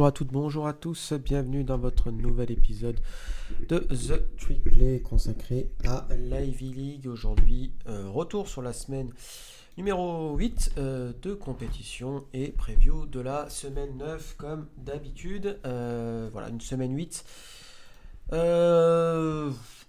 bonjour 0.00 0.08
à 0.08 0.12
toutes, 0.12 0.32
bonjour 0.32 0.66
à 0.66 0.72
tous, 0.72 1.12
bienvenue 1.12 1.62
dans 1.62 1.76
votre 1.76 2.10
nouvel 2.10 2.50
épisode 2.50 2.98
de 3.68 3.80
The 3.80 4.34
Trick 4.38 4.64
Play 4.64 5.00
consacré 5.00 5.70
à 5.86 6.06
l'Ivy 6.16 6.72
League. 6.72 7.06
Aujourd'hui, 7.06 7.74
euh, 7.86 8.08
retour 8.08 8.48
sur 8.48 8.62
la 8.62 8.72
semaine 8.72 9.10
numéro 9.76 10.34
8 10.38 10.72
euh, 10.78 11.12
de 11.20 11.34
compétition 11.34 12.24
et 12.32 12.48
preview 12.48 13.04
de 13.04 13.20
la 13.20 13.50
semaine 13.50 13.98
9 13.98 14.36
comme 14.38 14.68
d'habitude. 14.78 15.58
Euh, 15.66 16.30
voilà, 16.32 16.48
une 16.48 16.62
semaine 16.62 16.96
8 16.96 17.22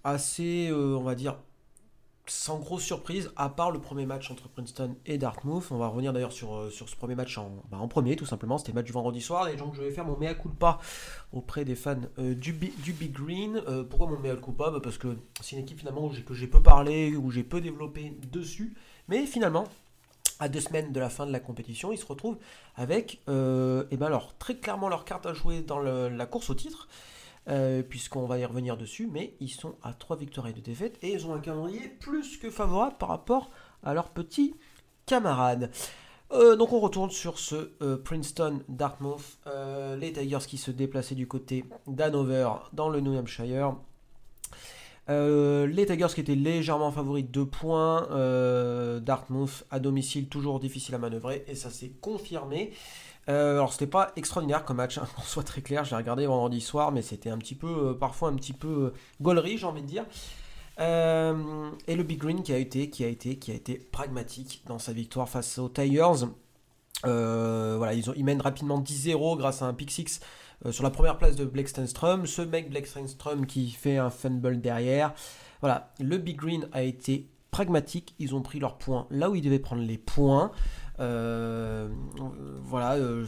assez, 0.04 0.74
on 0.74 1.04
va 1.04 1.16
dire, 1.16 1.38
sans 2.28 2.60
grosse 2.60 2.84
surprise, 2.84 3.32
à 3.36 3.50
part 3.50 3.72
le 3.72 3.80
premier 3.80 4.06
match 4.06 4.30
entre 4.32 4.48
Princeton 4.48 4.96
et 5.06 5.18
Dartmouth. 5.18 5.66
On 5.72 5.78
va 5.78 5.88
revenir 5.88 6.14
d'ailleurs 6.14 6.32
sur, 6.32 6.56
euh, 6.56 6.70
ce 6.70 6.96
premier 6.96 7.16
match 7.16 7.38
en, 7.38 7.52
bah, 7.70 7.78
en 7.78 7.88
premier, 7.88 8.16
tout 8.16 8.26
simplement. 8.26 8.58
C'était 8.58 8.72
le 8.72 8.76
match 8.76 8.86
du 8.86 8.92
vendredi 8.92 9.22
soir. 9.22 9.50
Et 9.50 9.56
donc, 9.56 9.76
je 9.76 9.82
vais 9.82 9.92
faire 9.92 10.06
mon 10.06 10.18
mea 10.18 10.34
culpa 10.34 10.80
auprès 11.34 11.66
des 11.66 11.76
fans 11.76 11.96
euh, 12.20 12.36
du, 12.36 12.54
Big 12.54 13.12
Green. 13.12 13.62
Euh, 13.68 13.84
pourquoi 13.84 14.08
mon 14.08 14.20
mea 14.20 14.36
culpa? 14.36 14.70
Bah, 14.70 14.80
Parce 14.82 14.98
que 14.98 15.18
c'est 15.42 15.56
une 15.56 15.64
équipe 15.64 15.80
finalement 15.80 16.10
que 16.10 16.34
j'ai 16.34 16.48
peu 16.48 16.62
parlé, 16.62 17.16
où 17.16 17.32
j'ai 17.32 17.44
peu 17.44 17.60
développé 17.60 18.18
dessus. 18.32 18.76
Mais 19.08 19.26
finalement, 19.26 19.66
à 20.40 20.48
deux 20.48 20.62
semaines 20.62 20.92
de 20.92 21.00
la 21.00 21.10
fin 21.10 21.26
de 21.26 21.32
la 21.32 21.40
compétition, 21.40 21.92
ils 21.92 21.98
se 21.98 22.06
retrouvent 22.06 22.38
avec 22.76 23.16
et 23.16 23.84
eh 23.92 23.98
ben 23.98 24.20
très 24.40 24.56
clairement 24.56 24.90
leur 24.90 25.06
carte 25.06 25.26
à 25.26 25.34
jouer 25.34 25.62
dans 25.62 25.80
la 25.80 26.26
course 26.26 26.50
au 26.50 26.56
titre. 26.56 26.88
Euh, 27.50 27.82
puisqu'on 27.82 28.28
va 28.28 28.38
y 28.38 28.46
revenir 28.46 28.78
dessus, 28.78 29.10
mais 29.12 29.34
ils 29.40 29.50
sont 29.50 29.74
à 29.82 29.94
3 29.94 30.16
victoires 30.16 30.46
et 30.46 30.54
2 30.54 30.62
défaites, 30.62 31.00
et 31.02 31.14
ils 31.14 31.26
ont 31.26 31.34
un 31.34 31.40
calendrier 31.40 31.90
plus 32.00 32.38
que 32.38 32.52
favorable 32.52 32.98
par 33.00 33.10
rapport 33.10 33.50
à 33.82 33.96
leurs 33.96 34.10
petits 34.10 34.54
camarades. 35.08 35.72
Euh, 36.34 36.56
donc 36.56 36.72
on 36.72 36.80
retourne 36.80 37.10
sur 37.10 37.40
ce 37.40 37.72
euh, 37.82 37.98
Princeton 37.98 38.62
Dartmouth, 38.70 39.40
les 39.98 40.14
Tigers 40.14 40.46
qui 40.48 40.60
se 40.60 40.70
déplaçaient 40.70 41.16
du 41.16 41.28
côté 41.28 41.66
d'Hanover 41.88 42.48
dans 42.74 42.90
le 42.90 43.00
New 43.00 43.18
Hampshire. 43.18 43.76
les 45.10 45.86
Tigers 45.88 46.14
qui 46.14 46.22
étaient 46.22 46.36
légèrement 46.36 46.92
favoris 46.92 47.26
de 47.26 47.32
2 47.32 47.46
points, 47.48 49.00
Dartmouth 49.00 49.66
à 49.72 49.80
domicile 49.80 50.30
toujours 50.30 50.60
difficile 50.60 50.94
à 50.94 51.00
manœuvrer 51.00 51.44
et 51.48 51.56
ça 51.56 51.72
s'est 51.72 51.94
confirmé. 52.02 52.72
Euh, 53.32 53.54
alors 53.54 53.72
c'était 53.72 53.88
pas 53.88 54.12
extraordinaire 54.16 54.66
comme 54.66 54.78
match, 54.78 54.98
hein, 54.98 55.08
soit 55.24 55.44
très 55.44 55.62
clair, 55.62 55.86
j'ai 55.86 55.96
regardé 55.96 56.26
vendredi 56.26 56.62
soir, 56.62 56.92
mais 56.92 57.02
c'était 57.02 57.30
un 57.30 57.38
petit 57.38 57.56
peu, 57.56 57.90
euh, 57.90 57.94
parfois 57.94 58.30
un 58.30 58.36
petit 58.36 58.54
peu 58.54 58.68
euh, 58.68 58.94
gaulerie, 59.22 59.58
j'ai 59.58 59.66
envie 59.66 59.82
de 59.82 59.88
dire. 59.88 60.06
et 60.80 61.96
le 61.96 62.04
Big 62.04 62.20
Green 62.20 62.44
qui 62.44 62.54
a 62.54 62.58
été, 62.58 62.90
qui 62.90 63.04
a 63.04 63.08
été, 63.08 63.38
qui 63.38 63.52
a 63.52 63.54
été 63.54 63.76
pragmatique 63.76 64.64
dans 64.68 64.80
sa 64.80 64.94
victoire 64.94 65.30
face 65.30 65.58
aux 65.60 65.70
Tigers. 65.70 66.28
voilà, 67.04 67.94
ils, 67.94 68.10
ont, 68.10 68.14
mènent 68.18 68.42
rapidement 68.42 68.82
10-0 68.82 69.38
grâce 69.38 69.62
à 69.62 69.66
un 69.66 69.74
pick 69.74 69.92
6 69.92 70.20
sur 70.70 70.84
la 70.84 70.92
première 70.92 71.18
place 71.18 71.36
de 71.36 71.46
Blake 71.46 71.70
Stenstrom. 71.70 72.26
Ce 72.26 72.42
mec 72.42 72.70
Blake 72.70 72.88
Stenstrom 72.88 73.46
qui 73.46 73.72
fait 73.72 73.98
un 73.98 74.10
fumble 74.10 74.62
derrière. 74.62 75.14
Voilà, 75.62 75.92
le 76.00 76.18
Big 76.18 76.38
Green 76.38 76.68
a 76.72 76.84
été 76.84 77.28
pragmatique. 77.52 78.16
Ils 78.18 78.34
ont 78.34 78.42
pris 78.42 78.60
leurs 78.60 78.78
points 78.78 79.08
là 79.12 79.30
où 79.30 79.36
ils 79.36 79.42
devaient 79.42 79.60
prendre 79.60 79.84
les 79.84 79.98
points. 79.98 80.52
Euh, 81.02 81.88
voilà, 82.64 82.94
euh, 82.94 83.26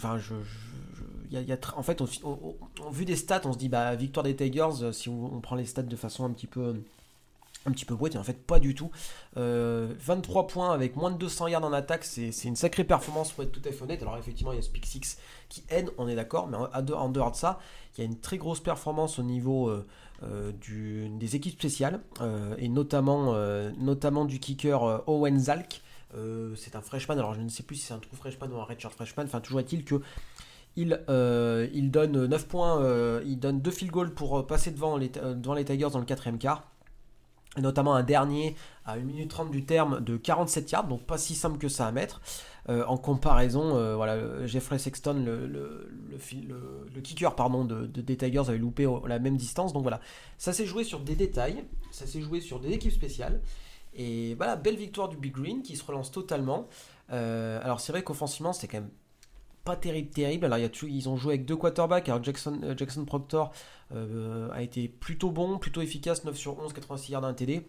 en 1.75 1.83
fait, 1.83 2.01
on, 2.01 2.89
vu 2.91 3.05
des 3.05 3.15
stats, 3.15 3.41
on 3.45 3.53
se 3.53 3.57
dit 3.57 3.69
bah 3.69 3.95
victoire 3.95 4.23
des 4.23 4.35
Tigers. 4.35 4.83
Euh, 4.83 4.91
si 4.91 5.09
on, 5.09 5.41
prend 5.41 5.55
les 5.55 5.65
stats 5.65 5.81
de 5.81 5.95
façon 5.95 6.25
un 6.25 6.29
petit 6.29 6.47
peu 6.47 6.75
un 7.65 7.71
petit 7.71 7.85
et 7.85 8.17
en 8.17 8.23
fait 8.23 8.45
pas 8.45 8.59
du 8.59 8.75
tout. 8.75 8.91
23 9.35 10.47
points 10.47 10.73
avec 10.73 10.97
moins 10.97 11.11
de 11.11 11.17
200 11.17 11.47
yards 11.47 11.63
en 11.63 11.71
attaque, 11.71 12.03
c'est 12.03 12.43
une 12.43 12.57
sacrée 12.57 12.83
performance 12.83 13.31
pour 13.31 13.45
être 13.45 13.53
tout 13.53 13.61
à 13.67 13.71
fait 13.71 13.81
honnête. 13.81 14.01
Alors 14.01 14.17
effectivement, 14.17 14.51
il 14.51 14.57
y 14.57 14.59
a 14.59 14.61
ce 14.61 14.69
pick 14.69 14.85
6 14.85 15.17
qui 15.47 15.63
aide, 15.69 15.89
on 15.97 16.09
est 16.09 16.15
d'accord, 16.15 16.47
mais 16.47 16.57
en, 16.57 17.09
dehors 17.09 17.31
de 17.31 17.37
ça, 17.37 17.59
il 17.97 18.01
y 18.01 18.03
a 18.03 18.05
une 18.05 18.19
très 18.19 18.37
grosse 18.37 18.59
performance 18.59 19.17
au 19.17 19.23
niveau 19.23 19.71
du, 20.59 21.07
des 21.07 21.35
équipes 21.37 21.53
spéciales, 21.53 22.01
et 22.57 22.67
notamment, 22.67 23.33
notamment 23.77 24.25
du 24.25 24.39
kicker 24.39 25.01
Owen 25.07 25.39
Zalk, 25.39 25.81
euh, 26.15 26.53
c'est 26.55 26.75
un 26.75 26.81
freshman, 26.81 27.17
alors 27.17 27.33
je 27.33 27.41
ne 27.41 27.49
sais 27.49 27.63
plus 27.63 27.75
si 27.75 27.87
c'est 27.87 27.93
un 27.93 27.99
true 27.99 28.15
freshman 28.15 28.47
ou 28.51 28.59
un 28.59 28.63
redshirt 28.63 28.93
freshman, 28.93 29.23
enfin 29.25 29.41
toujours 29.41 29.59
est-il 29.59 29.83
que 29.83 30.01
il, 30.75 31.03
euh, 31.07 31.67
donne 31.73 32.25
9 32.25 32.47
points, 32.47 32.81
euh, 32.81 33.21
il 33.25 33.39
donne 33.39 33.61
2 33.61 33.71
field 33.71 33.91
goals 33.91 34.13
pour 34.13 34.45
passer 34.47 34.71
devant 34.71 34.97
les, 34.97 35.09
Tigers 35.09 35.89
dans 35.91 35.99
le 35.99 36.05
quatrième 36.05 36.39
quart. 36.39 36.63
notamment 37.57 37.93
un 37.93 38.01
dernier 38.01 38.55
à 38.85 38.93
1 38.93 38.97
minute 38.97 39.29
30 39.29 39.51
du 39.51 39.63
terme 39.65 40.01
de 40.03 40.17
47 40.17 40.71
yards, 40.71 40.87
donc 40.87 41.03
pas 41.03 41.19
si 41.19 41.35
simple 41.35 41.59
que 41.59 41.67
ça 41.67 41.87
à 41.87 41.91
mettre. 41.91 42.21
en 42.67 42.97
comparaison, 42.97 43.95
voilà, 43.95 44.47
Jeffrey 44.47 44.79
Sexton, 44.79 45.23
le, 45.25 45.91
kicker 47.03 47.35
des 47.93 48.17
Tigers, 48.17 48.49
avait 48.49 48.57
loupé 48.57 48.87
la 49.07 49.19
même 49.19 49.37
distance. 49.37 49.73
Donc 49.73 49.83
voilà, 49.83 49.99
ça 50.39 50.53
s'est 50.53 50.65
joué 50.65 50.83
sur 50.83 51.01
des 51.01 51.15
détails, 51.15 51.63
ça 51.91 52.07
s'est 52.07 52.21
joué 52.21 52.41
sur 52.41 52.59
des 52.59 52.71
équipes 52.71 52.93
spéciales. 52.93 53.41
Et 53.95 54.35
voilà, 54.35 54.55
belle 54.55 54.75
victoire 54.75 55.09
du 55.09 55.17
Big 55.17 55.33
Green 55.33 55.61
qui 55.61 55.75
se 55.75 55.83
relance 55.83 56.11
totalement. 56.11 56.67
Euh, 57.11 57.59
alors 57.63 57.79
c'est 57.79 57.91
vrai 57.91 58.03
qu'offensivement, 58.03 58.53
c'était 58.53 58.67
quand 58.67 58.81
même 58.81 58.91
pas 59.63 59.75
terrible, 59.75 60.09
terrible. 60.09 60.45
Alors 60.45 60.57
ils 60.83 61.09
ont 61.09 61.15
joué 61.15 61.35
avec 61.35 61.45
deux 61.45 61.55
quarterbacks. 61.55 62.09
Alors 62.09 62.23
Jackson, 62.23 62.59
euh, 62.63 62.75
Jackson 62.75 63.05
Proctor 63.05 63.51
euh, 63.93 64.49
a 64.51 64.61
été 64.61 64.87
plutôt 64.87 65.31
bon, 65.31 65.57
plutôt 65.57 65.81
efficace, 65.81 66.23
9 66.23 66.35
sur 66.35 66.59
11, 66.59 66.73
86 66.73 67.11
yards 67.11 67.21
d'un 67.21 67.33
TD. 67.33 67.67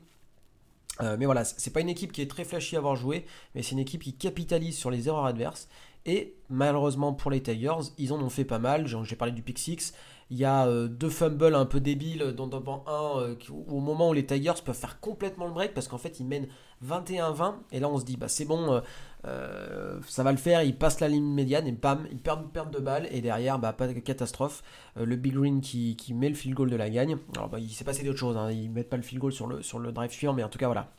mais 1.01 1.27
voilà, 1.27 1.45
c'est 1.45 1.73
pas 1.73 1.81
une 1.81 1.89
équipe 1.89 2.13
qui 2.13 2.23
est 2.23 2.31
très 2.31 2.45
flashy 2.45 2.77
à 2.77 2.79
avoir 2.79 2.97
joué, 2.97 3.25
mais 3.55 3.63
c'est 3.63 3.73
une 3.73 3.81
équipe 3.81 4.03
qui 4.03 4.15
capitalise 4.15 4.77
sur 4.77 4.91
les 4.91 5.09
erreurs 5.09 5.27
adverses. 5.27 5.69
Et 6.07 6.35
malheureusement 6.51 7.13
pour 7.15 7.31
les 7.31 7.43
Tigers, 7.43 7.93
ils 7.99 8.13
en 8.13 8.21
ont 8.21 8.29
fait 8.29 8.45
pas 8.45 8.59
mal. 8.59 8.87
J'ai 8.87 9.17
parlé 9.17 9.33
du 9.33 9.43
pick 9.43 9.59
6. 9.59 9.95
Il 10.31 10.39
y 10.39 10.45
a 10.45 10.67
euh, 10.67 10.89
deux 10.89 11.11
fumbles 11.11 11.55
un 11.55 11.67
peu 11.67 11.81
débiles, 11.81 12.35
dont 12.37 12.51
un 12.55 13.21
euh, 13.21 13.35
au 13.69 13.81
moment 13.81 14.09
où 14.09 14.13
les 14.15 14.25
Tigers 14.25 14.53
peuvent 14.65 14.75
faire 14.75 14.99
complètement 15.01 15.47
le 15.47 15.53
break 15.53 15.75
parce 15.75 15.87
qu'en 15.87 15.99
fait 15.99 16.19
ils 16.19 16.27
mènent 16.27 16.49
21-20 16.85 17.55
et 17.73 17.81
là 17.81 17.89
on 17.91 17.99
se 17.99 18.07
dit 18.07 18.17
bah 18.17 18.29
c'est 18.29 18.47
bon, 18.47 18.83
euh, 19.27 20.01
ça 20.09 20.23
va 20.23 20.33
le 20.33 20.39
faire, 20.39 20.63
ils 20.63 20.77
passent 20.77 21.01
la 21.01 21.09
ligne 21.09 21.27
médiane 21.27 21.67
et 21.67 21.73
bam, 21.73 22.07
ils 22.11 22.19
perdent, 22.19 22.51
perdent 22.51 22.73
de 22.73 22.79
balles 22.79 23.07
et 23.11 23.21
derrière 23.21 23.59
bah 23.59 23.75
pas 23.75 23.87
de 23.87 23.93
catastrophe. 24.01 24.63
le 24.97 25.15
Big 25.17 25.35
Green 25.35 25.61
qui, 25.61 25.97
met 26.15 26.31
le 26.31 26.35
field 26.35 26.57
goal 26.57 26.71
de 26.71 26.77
la 26.77 26.89
gagne. 26.89 27.19
Alors 27.37 27.51
bah, 27.51 27.59
il 27.59 27.71
s'est 27.71 27.85
passé 27.85 28.03
d'autres 28.03 28.19
choses, 28.19 28.37
hein. 28.39 28.51
ils 28.51 28.71
mettent 28.71 28.91
pas 28.91 28.97
le 28.97 29.03
field 29.03 29.21
goal 29.21 29.33
sur 29.33 29.47
le, 29.47 29.63
sur 29.63 29.79
le 29.79 29.93
drive 29.93 30.11
suivant 30.11 30.33
mais 30.33 30.43
en 30.43 30.49
tout 30.49 30.59
cas 30.59 30.67
voilà. 30.67 30.91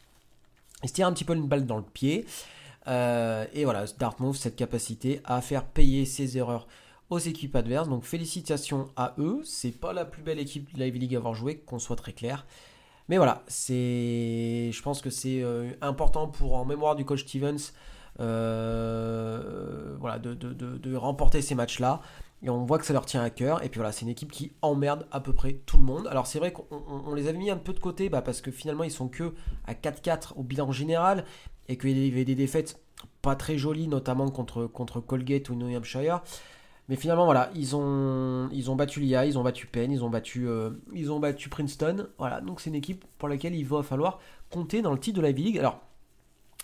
Ils 0.84 0.90
se 0.90 0.94
tirent 0.94 1.08
un 1.08 1.14
petit 1.14 1.26
peu 1.26 1.34
une 1.34 1.48
balle 1.48 1.66
dans 1.66 1.78
le 1.78 1.84
pied. 1.84 2.26
Et 2.88 3.64
voilà, 3.64 3.86
Dartmouth, 3.98 4.36
cette 4.36 4.56
capacité 4.56 5.22
à 5.26 5.42
faire 5.42 5.66
payer 5.66 6.06
ses 6.06 6.38
erreurs 6.38 6.68
aux 7.10 7.20
équipes 7.20 7.56
adverses. 7.56 7.90
Donc 7.90 8.04
félicitations 8.04 8.90
à 8.96 9.14
eux. 9.18 9.42
C'est 9.44 9.72
pas 9.72 9.94
la 9.94 10.06
plus 10.06 10.24
belle 10.24 10.40
équipe 10.40 10.74
de 10.74 10.80
la 10.80 10.88
League 10.88 11.16
à 11.16 11.18
avoir 11.18 11.34
joué, 11.34 11.58
qu'on 11.58 11.80
soit 11.80 11.96
très 11.96 12.14
clair. 12.14 12.46
Mais 13.08 13.18
voilà, 13.18 13.44
c'est, 13.48 14.72
je 14.72 14.82
pense 14.82 15.02
que 15.02 15.10
c'est 15.10 15.42
euh, 15.44 15.72
important 15.82 16.28
pour 16.28 16.56
en 16.56 16.66
mémoire 16.66 16.96
du 16.96 17.06
coach 17.06 17.24
Stevens, 17.24 17.72
euh, 18.20 19.96
voilà, 20.00 20.18
de, 20.18 20.96
remporter 20.96 21.42
ces 21.42 21.54
matchs-là. 21.54 22.02
Et 22.42 22.50
on 22.50 22.66
voit 22.66 22.80
que 22.80 22.86
ça 22.86 22.94
leur 22.94 23.06
tient 23.06 23.22
à 23.22 23.30
cœur. 23.30 23.64
Et 23.64 23.70
puis 23.70 23.78
voilà, 23.78 23.92
c'est 23.92 24.02
une 24.02 24.10
équipe 24.10 24.32
qui 24.32 24.54
emmerde 24.62 25.08
à 25.12 25.20
peu 25.20 25.34
près 25.34 25.54
tout 25.54 25.78
le 25.78 25.84
monde. 25.84 26.08
Alors 26.08 26.26
c'est 26.26 26.40
vrai 26.40 26.52
qu'on 26.52 27.14
les 27.14 27.28
avait 27.28 27.38
mis 27.38 27.52
un 27.52 27.58
peu 27.58 27.74
de 27.74 27.80
côté 27.80 28.10
bah, 28.10 28.22
parce 28.22 28.42
que 28.42 28.52
finalement 28.52 28.84
ils 28.84 28.92
sont 28.92 29.08
que 29.08 29.34
à 29.66 29.74
4-4 29.74 30.34
au 30.36 30.44
bilan 30.44 30.72
général 30.72 31.26
et 31.68 31.78
qu'il 31.78 31.98
y 31.98 32.12
avait 32.12 32.26
des 32.26 32.36
défaites 32.36 32.80
pas 33.22 33.36
très 33.36 33.58
jolies, 33.58 33.88
notamment 33.88 34.30
contre, 34.30 34.66
contre 34.66 35.00
Colgate 35.00 35.50
ou 35.50 35.56
New 35.56 35.76
Hampshire. 35.76 36.22
Mais 36.88 36.96
finalement, 36.96 37.26
voilà, 37.26 37.50
ils 37.56 37.76
ont, 37.76 38.48
ils 38.52 38.70
ont 38.70 38.76
battu 38.76 39.00
l'IA, 39.00 39.26
ils 39.26 39.40
ont 39.40 39.44
battu 39.44 39.66
Penn, 39.66 39.92
ils 39.92 40.04
ont 40.04 40.10
battu, 40.10 40.48
euh, 40.48 40.70
ils 40.94 41.12
ont 41.12 41.20
battu 41.20 41.50
Princeton. 41.50 42.08
Voilà, 42.20 42.42
donc 42.42 42.62
c'est 42.62 42.70
une 42.70 42.76
équipe 42.76 43.06
pour 43.18 43.28
laquelle 43.28 43.56
il 43.56 43.66
va 43.66 43.82
falloir 43.82 44.20
compter 44.52 44.82
dans 44.82 44.92
le 44.92 45.00
titre 45.00 45.18
de 45.18 45.22
la 45.22 45.30
Ivy 45.30 45.44
League. 45.44 45.58
Alors, 45.58 45.80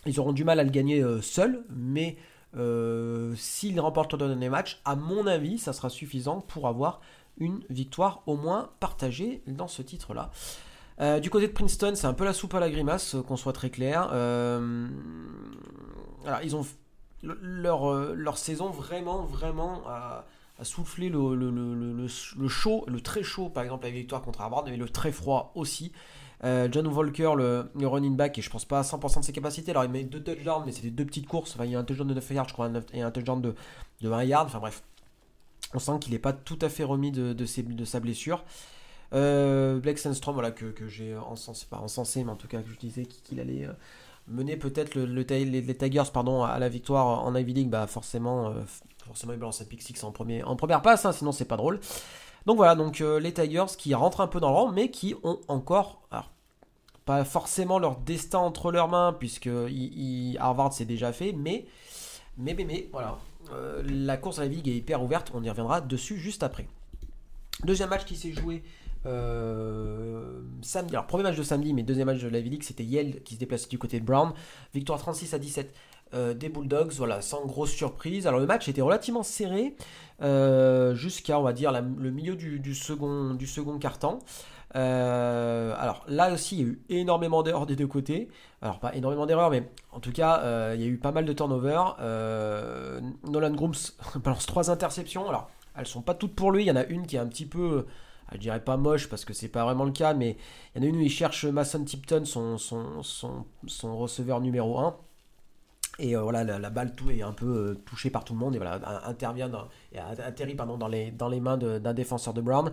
ils 0.06 0.20
auront 0.20 0.32
du 0.32 0.44
mal 0.44 0.60
à 0.60 0.64
le 0.64 0.70
gagner 0.70 1.02
euh, 1.02 1.20
seuls, 1.20 1.64
mais 1.70 2.16
euh, 2.56 3.34
s'ils 3.36 3.80
remportent 3.80 4.12
le 4.12 4.28
dernier 4.28 4.48
match, 4.48 4.80
à 4.84 4.94
mon 4.94 5.26
avis, 5.26 5.58
ça 5.58 5.72
sera 5.72 5.90
suffisant 5.90 6.40
pour 6.40 6.68
avoir 6.68 7.00
une 7.38 7.60
victoire 7.68 8.22
au 8.26 8.36
moins 8.36 8.70
partagée 8.78 9.42
dans 9.48 9.66
ce 9.66 9.82
titre-là. 9.82 10.30
du 11.20 11.30
côté 11.30 11.48
de 11.48 11.52
Princeton, 11.52 11.94
c'est 11.96 12.06
un 12.06 12.12
peu 12.12 12.24
la 12.24 12.34
soupe 12.34 12.54
à 12.54 12.60
la 12.60 12.70
grimace, 12.70 13.16
qu'on 13.26 13.36
soit 13.36 13.54
très 13.54 13.70
clair. 13.70 14.10
Alors, 16.26 16.40
ils 16.42 16.56
ont 16.56 16.64
leur, 17.22 17.90
euh, 17.90 18.14
leur 18.14 18.38
saison 18.38 18.70
vraiment, 18.70 19.22
vraiment 19.22 19.82
a, 19.86 20.24
soufflé 20.62 21.08
le, 21.08 21.34
le, 21.34 21.50
le, 21.50 22.48
chaud, 22.48 22.84
le 22.86 23.00
très 23.00 23.22
chaud, 23.22 23.48
par 23.48 23.64
exemple, 23.64 23.84
la 23.84 23.90
victoire 23.90 24.22
contre 24.22 24.40
Harvard, 24.42 24.64
mais 24.66 24.76
le 24.76 24.88
très 24.88 25.10
froid 25.10 25.52
aussi. 25.56 25.92
Euh, 26.44 26.68
John 26.70 26.86
Volker, 26.88 27.34
le, 27.36 27.70
running 27.80 28.16
back, 28.16 28.38
et 28.38 28.42
je 28.42 28.50
pense 28.50 28.64
pas 28.64 28.80
à 28.80 28.82
100% 28.82 29.20
de 29.20 29.24
ses 29.24 29.32
capacités. 29.32 29.70
Alors 29.70 29.84
il 29.84 29.90
met 29.90 30.04
deux 30.04 30.22
touchdowns, 30.22 30.64
mais 30.66 30.72
c'était 30.72 30.90
deux 30.90 31.04
petites 31.04 31.26
courses. 31.26 31.54
Enfin, 31.54 31.64
il 31.64 31.72
y 31.72 31.76
a 31.76 31.78
un 31.78 31.84
touchdown 31.84 32.06
de 32.06 32.14
9 32.14 32.30
yards, 32.30 32.48
je 32.48 32.52
crois, 32.52 32.70
et 32.92 33.02
un 33.02 33.10
touchdown 33.10 33.40
de, 33.40 33.54
de 34.00 34.10
1 34.10 34.24
yard. 34.24 34.46
Enfin 34.46 34.58
bref, 34.58 34.82
on 35.74 35.78
sent 35.78 35.98
qu'il 36.00 36.12
n'est 36.12 36.18
pas 36.18 36.32
tout 36.32 36.58
à 36.60 36.68
fait 36.68 36.84
remis 36.84 37.12
de, 37.12 37.32
de, 37.32 37.84
sa 37.84 38.00
blessure. 38.00 38.44
Euh, 39.12 39.78
Blake 39.78 39.98
Sandstrom, 39.98 40.34
voilà, 40.34 40.50
que, 40.50 40.66
que 40.66 40.88
j'ai 40.88 41.16
encensé, 41.16 41.66
pas 41.68 41.78
encensé, 41.78 42.24
mais 42.24 42.30
en 42.32 42.36
tout 42.36 42.48
cas 42.48 42.62
que 42.62 42.70
je 42.70 42.78
disais 42.78 43.04
qu'il 43.04 43.38
allait 43.40 43.68
mener 44.26 44.56
peut-être 44.56 44.94
le, 44.94 45.04
les, 45.04 45.76
Tigers 45.76 46.10
pardon, 46.12 46.44
à 46.44 46.58
la 46.58 46.68
victoire 46.68 47.24
en 47.24 47.34
Ivy 47.34 47.54
League, 47.54 47.70
bah 47.70 47.86
forcément, 47.86 48.54
forcément 49.04 49.32
ils 49.32 49.38
balancent 49.38 49.62
un 49.62 49.64
pick 49.64 49.82
six 49.82 50.02
en, 50.04 50.12
premier, 50.12 50.42
en 50.42 50.56
première 50.56 50.82
passe, 50.82 51.04
hein, 51.04 51.12
sinon 51.12 51.32
c'est 51.32 51.44
pas 51.44 51.56
drôle. 51.56 51.80
Donc 52.46 52.56
voilà, 52.56 52.74
donc 52.74 53.00
les 53.00 53.32
Tigers 53.32 53.76
qui 53.76 53.94
rentrent 53.94 54.20
un 54.20 54.26
peu 54.26 54.40
dans 54.40 54.50
le 54.50 54.56
rang, 54.56 54.72
mais 54.72 54.90
qui 54.90 55.14
ont 55.22 55.40
encore, 55.48 56.02
pas 57.04 57.24
forcément 57.24 57.78
leur 57.78 57.96
destin 57.96 58.38
entre 58.38 58.70
leurs 58.70 58.88
mains, 58.88 59.12
puisque 59.12 59.50
Harvard 60.38 60.72
c'est 60.72 60.84
déjà 60.84 61.12
fait, 61.12 61.32
mais, 61.32 61.66
mais, 62.36 62.54
mais, 62.54 62.64
mais 62.64 62.88
voilà, 62.92 63.18
euh, 63.50 63.82
la 63.86 64.16
course 64.16 64.38
à 64.38 64.42
la 64.42 64.48
Ligue 64.48 64.68
est 64.68 64.76
hyper 64.76 65.02
ouverte, 65.02 65.32
on 65.34 65.42
y 65.42 65.50
reviendra 65.50 65.80
dessus 65.80 66.18
juste 66.18 66.42
après. 66.42 66.66
Deuxième 67.64 67.90
match 67.90 68.04
qui 68.04 68.16
s'est 68.16 68.32
joué 68.32 68.62
euh, 69.06 70.40
samedi, 70.62 70.94
alors 70.94 71.06
premier 71.06 71.24
match 71.24 71.36
de 71.36 71.42
samedi, 71.42 71.72
mais 71.72 71.82
deuxième 71.82 72.06
match 72.06 72.20
de 72.20 72.28
la 72.28 72.40
League, 72.40 72.62
c'était 72.62 72.84
Yale 72.84 73.22
qui 73.22 73.34
se 73.34 73.40
déplaçait 73.40 73.68
du 73.68 73.78
côté 73.78 74.00
de 74.00 74.04
Brown, 74.04 74.32
victoire 74.74 74.98
36 74.98 75.34
à 75.34 75.38
17. 75.38 75.74
Euh, 76.14 76.34
des 76.34 76.50
Bulldogs, 76.50 76.92
voilà, 76.92 77.22
sans 77.22 77.46
grosse 77.46 77.72
surprise. 77.72 78.26
Alors 78.26 78.38
le 78.38 78.44
match 78.44 78.68
était 78.68 78.82
relativement 78.82 79.22
serré 79.22 79.74
jusqu'à, 80.94 81.38
on 81.38 81.42
va 81.42 81.54
dire, 81.54 81.72
le 81.72 82.10
milieu 82.10 82.36
du, 82.36 82.74
second, 82.74 83.32
du. 83.32 83.46
Euh, 84.74 85.74
alors 85.78 86.04
là 86.08 86.32
aussi, 86.32 86.58
il 86.58 86.60
y 86.60 86.64
a 86.64 86.72
eu 86.72 86.82
énormément 86.88 87.42
d'erreurs 87.42 87.66
des 87.66 87.76
deux 87.76 87.86
côtés. 87.86 88.28
Alors 88.62 88.78
pas 88.78 88.94
énormément 88.94 89.26
d'erreurs, 89.26 89.50
mais 89.50 89.68
en 89.90 90.00
tout 90.00 90.12
cas, 90.12 90.40
euh, 90.40 90.72
il 90.74 90.82
y 90.82 90.84
a 90.84 90.88
eu 90.88 90.98
pas 90.98 91.12
mal 91.12 91.24
de 91.24 91.32
turnover. 91.32 91.82
Euh, 92.00 93.00
Nolan 93.28 93.50
Grooms 93.50 93.74
balance 94.24 94.46
trois 94.46 94.70
interceptions. 94.70 95.28
Alors, 95.28 95.50
elles 95.76 95.86
sont 95.86 96.02
pas 96.02 96.14
toutes 96.14 96.34
pour 96.34 96.52
lui. 96.52 96.64
Il 96.64 96.66
y 96.66 96.70
en 96.70 96.76
a 96.76 96.84
une 96.84 97.06
qui 97.06 97.16
est 97.16 97.20
un 97.20 97.26
petit 97.26 97.46
peu, 97.46 97.86
je 98.32 98.38
dirais 98.38 98.62
pas 98.62 98.76
moche 98.76 99.08
parce 99.08 99.24
que 99.24 99.32
c'est 99.32 99.48
pas 99.48 99.64
vraiment 99.64 99.84
le 99.84 99.92
cas, 99.92 100.14
mais 100.14 100.36
il 100.74 100.82
y 100.82 100.84
en 100.84 100.86
a 100.86 100.90
une 100.90 100.96
où 100.96 101.00
il 101.00 101.10
cherche 101.10 101.44
Mason 101.44 101.84
Tipton, 101.84 102.24
son, 102.24 103.46
receveur 103.82 104.40
numéro 104.40 104.78
1. 104.78 104.96
Et 105.98 106.16
voilà, 106.16 106.42
la, 106.42 106.70
balle 106.70 106.94
tout 106.94 107.10
est 107.10 107.20
un 107.22 107.32
peu 107.32 107.78
touchée 107.84 108.08
par 108.08 108.24
tout 108.24 108.32
le 108.32 108.38
monde 108.38 108.54
et 108.54 108.58
voilà, 108.58 108.80
intervient 109.06 109.50
et 109.92 109.98
atterrit 109.98 110.54
dans, 110.54 110.88
les, 110.88 111.10
dans 111.10 111.28
les 111.28 111.38
mains 111.38 111.58
d'un 111.58 111.92
défenseur 111.92 112.32
de 112.32 112.40
Brown. 112.40 112.72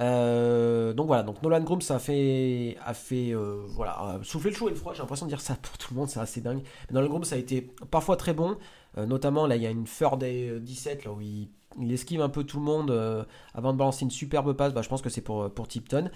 Euh, 0.00 0.92
donc 0.92 1.06
voilà, 1.06 1.22
donc 1.22 1.42
Nolan 1.42 1.60
Grooms 1.60 1.80
a 1.88 1.98
fait, 1.98 2.76
a 2.84 2.92
fait 2.92 3.30
euh, 3.30 3.64
voilà, 3.68 4.18
souffler 4.22 4.50
le 4.50 4.56
chaud 4.56 4.68
et 4.68 4.72
le 4.72 4.76
froid. 4.76 4.92
J'ai 4.92 5.00
l'impression 5.00 5.26
de 5.26 5.30
dire 5.30 5.40
ça 5.40 5.56
pour 5.56 5.78
tout 5.78 5.94
le 5.94 6.00
monde, 6.00 6.08
c'est 6.08 6.20
assez 6.20 6.40
dingue. 6.40 6.62
Nolan 6.90 7.08
Grooms 7.08 7.24
a 7.32 7.36
été 7.36 7.62
parfois 7.90 8.16
très 8.16 8.34
bon, 8.34 8.58
euh, 8.98 9.06
notamment 9.06 9.46
là 9.46 9.56
il 9.56 9.62
y 9.62 9.66
a 9.66 9.70
une 9.70 9.84
third 9.84 10.18
day 10.18 10.60
17 10.60 11.04
là 11.04 11.12
où 11.12 11.20
il, 11.20 11.48
esquive 11.90 12.20
un 12.20 12.28
peu 12.28 12.44
tout 12.44 12.58
le 12.58 12.64
monde 12.64 13.26
avant 13.54 13.72
de 13.72 13.78
balancer 13.78 14.04
une 14.04 14.10
superbe 14.10 14.52
passe. 14.54 14.72
Bah, 14.72 14.82
je 14.82 14.88
pense 14.88 15.02
que 15.02 15.10
c'est 15.10 15.20
pour, 15.20 15.50
pour 15.50 15.68
Tipton. 15.68 16.10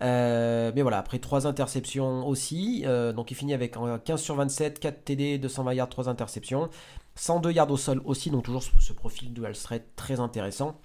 mais 0.00 0.82
voilà, 0.82 0.98
après 0.98 1.18
3 1.18 1.46
interceptions 1.46 2.26
aussi, 2.26 2.84
donc 3.14 3.30
il 3.30 3.34
finit 3.34 3.54
avec 3.54 3.76
15 4.04 4.20
sur 4.20 4.34
27, 4.34 4.80
4 4.80 5.04
TD, 5.04 5.38
220 5.38 5.74
yards, 5.74 5.88
3 5.88 6.08
interceptions, 6.08 6.68
102 7.16 7.52
yards 7.52 7.70
au 7.70 7.76
sol 7.76 8.02
aussi, 8.04 8.30
donc 8.30 8.44
toujours 8.44 8.62
ce, 8.62 8.92
profil 8.92 9.32
dual 9.32 9.54
threat 9.54 9.84
très 9.96 10.20
intéressant. 10.20 10.78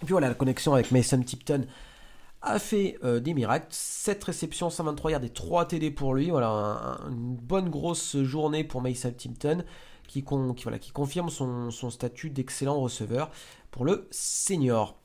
Puis 0.00 0.12
voilà, 0.12 0.28
la 0.28 0.34
connexion 0.34 0.74
avec 0.74 0.90
Mason 0.90 1.20
Tipton 1.22 1.66
a 2.42 2.58
fait 2.58 2.98
euh, 3.04 3.20
des 3.20 3.34
miracles. 3.34 3.66
7 3.70 4.22
réceptions, 4.24 4.70
123 4.70 5.10
yards 5.12 5.24
et 5.24 5.30
3 5.30 5.66
TD 5.66 5.90
pour 5.90 6.14
lui. 6.14 6.30
Voilà, 6.30 6.98
une 7.08 7.34
bonne 7.36 7.68
grosse 7.68 8.16
journée 8.22 8.64
pour 8.64 8.80
Mason 8.80 9.12
Tipton 9.12 9.64
qui, 10.06 10.24
voilà, 10.62 10.78
qui 10.78 10.92
confirme 10.92 11.30
son, 11.30 11.70
statut 11.90 12.30
d'excellent 12.30 12.80
receveur 12.80 13.30
pour 13.70 13.84
le 13.84 14.06
senior. 14.10 14.98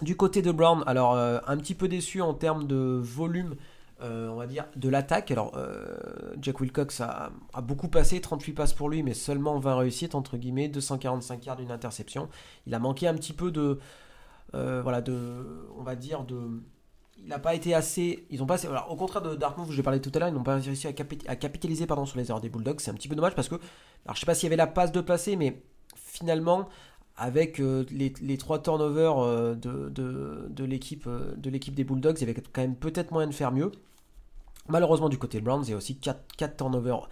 Du 0.00 0.16
côté 0.16 0.42
de 0.42 0.50
Brown, 0.50 0.82
alors 0.86 1.14
euh, 1.14 1.38
un 1.46 1.56
petit 1.56 1.74
peu 1.74 1.88
déçu 1.88 2.20
en 2.20 2.34
termes 2.34 2.66
de 2.66 3.00
volume 3.02 3.56
euh, 4.00 4.28
on 4.30 4.34
va 4.34 4.48
dire, 4.48 4.66
de 4.74 4.88
l'attaque. 4.88 5.30
Alors, 5.30 5.52
euh, 5.56 5.94
Jack 6.40 6.60
Wilcox 6.60 7.00
a, 7.00 7.30
beaucoup 7.62 7.86
passé, 7.86 8.20
38 8.20 8.52
passes 8.52 8.72
pour 8.72 8.88
lui, 8.88 9.04
mais 9.04 9.14
seulement 9.14 9.60
20 9.60 9.76
réussites, 9.76 10.16
entre 10.16 10.36
guillemets, 10.36 10.68
245 10.68 11.46
yards 11.46 11.56
d'une 11.56 11.70
interception. 11.70 12.28
Il 12.66 12.74
a 12.74 12.80
manqué 12.80 13.06
un 13.06 13.14
petit 13.14 13.32
peu 13.32 13.52
de, 13.52 13.78
voilà, 14.52 15.02
de, 15.02 15.68
on 15.78 15.82
va 15.84 15.94
dire, 15.94 16.24
de... 16.24 16.62
Il 17.22 17.28
n'a 17.28 17.38
pas 17.38 17.54
été 17.54 17.72
assez. 17.74 18.26
Ils 18.30 18.42
ont 18.42 18.46
pas 18.46 18.56
au 18.88 18.96
contraire 18.96 19.22
de 19.22 19.36
Dartmouth, 19.36 19.68
je 19.70 19.76
j'ai 19.76 19.82
parlé 19.82 20.00
tout 20.00 20.10
à 20.14 20.18
l'heure, 20.18 20.28
ils 20.28 20.34
n'ont 20.34 20.42
pas 20.42 20.56
réussi 20.56 20.86
à, 20.86 20.92
capitaliser 20.92 21.86
sur 21.86 22.18
les 22.18 22.28
erreurs 22.28 22.40
des 22.40 22.48
Bulldogs. 22.48 22.80
C'est 22.80 22.90
un 22.90 22.94
petit 22.94 23.08
peu 23.08 23.14
dommage 23.14 23.34
parce 23.34 23.48
que. 23.48 23.54
Alors, 24.04 24.16
je 24.16 24.20
sais 24.20 24.26
pas 24.26 24.34
s'il 24.34 24.44
y 24.44 24.48
avait 24.48 24.56
la 24.56 24.66
passe 24.66 24.90
de 24.90 25.00
passer, 25.00 25.36
mais 25.36 25.62
finalement, 25.96 26.68
avec 27.16 27.58
les, 27.58 28.36
trois 28.38 28.60
turnovers 28.60 29.56
de, 29.56 29.88
de, 29.88 30.48
de 30.50 30.64
l'équipe 30.64 31.74
des 31.74 31.84
Bulldogs, 31.84 32.16
il 32.20 32.26
y 32.26 32.30
avait 32.30 32.42
quand 32.52 32.62
même 32.62 32.76
peut-être 32.76 33.12
moyen 33.12 33.28
de 33.28 33.34
faire 33.34 33.52
mieux. 33.52 33.70
Malheureusement, 34.68 35.08
du 35.08 35.18
côté 35.18 35.40
de 35.40 35.44
Browns, 35.44 35.64
il 35.66 35.70
y 35.70 35.74
a 35.74 35.76
aussi 35.76 35.98
4, 35.98 36.56
turnovers, 36.56 37.08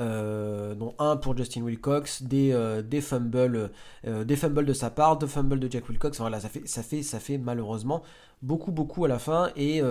euh, 0.00 0.74
dont 0.74 0.94
un 0.98 1.18
pour 1.18 1.36
Justin 1.36 1.62
Wilcox, 1.62 2.22
des, 2.22 2.52
euh, 2.52 2.82
euh, 4.06 4.24
des 4.24 4.36
fumbles 4.36 4.64
de 4.64 4.72
sa 4.72 4.88
part, 4.88 5.18
deux 5.18 5.26
fumbles 5.26 5.60
de 5.60 5.70
Jack 5.70 5.86
Wilcox. 5.88 6.18
Ça 6.64 7.20
fait, 7.20 7.38
malheureusement 7.38 8.02
beaucoup, 8.40 8.72
beaucoup 8.72 9.04
à 9.04 9.08
la 9.08 9.18
fin. 9.18 9.50
Et 9.54 9.82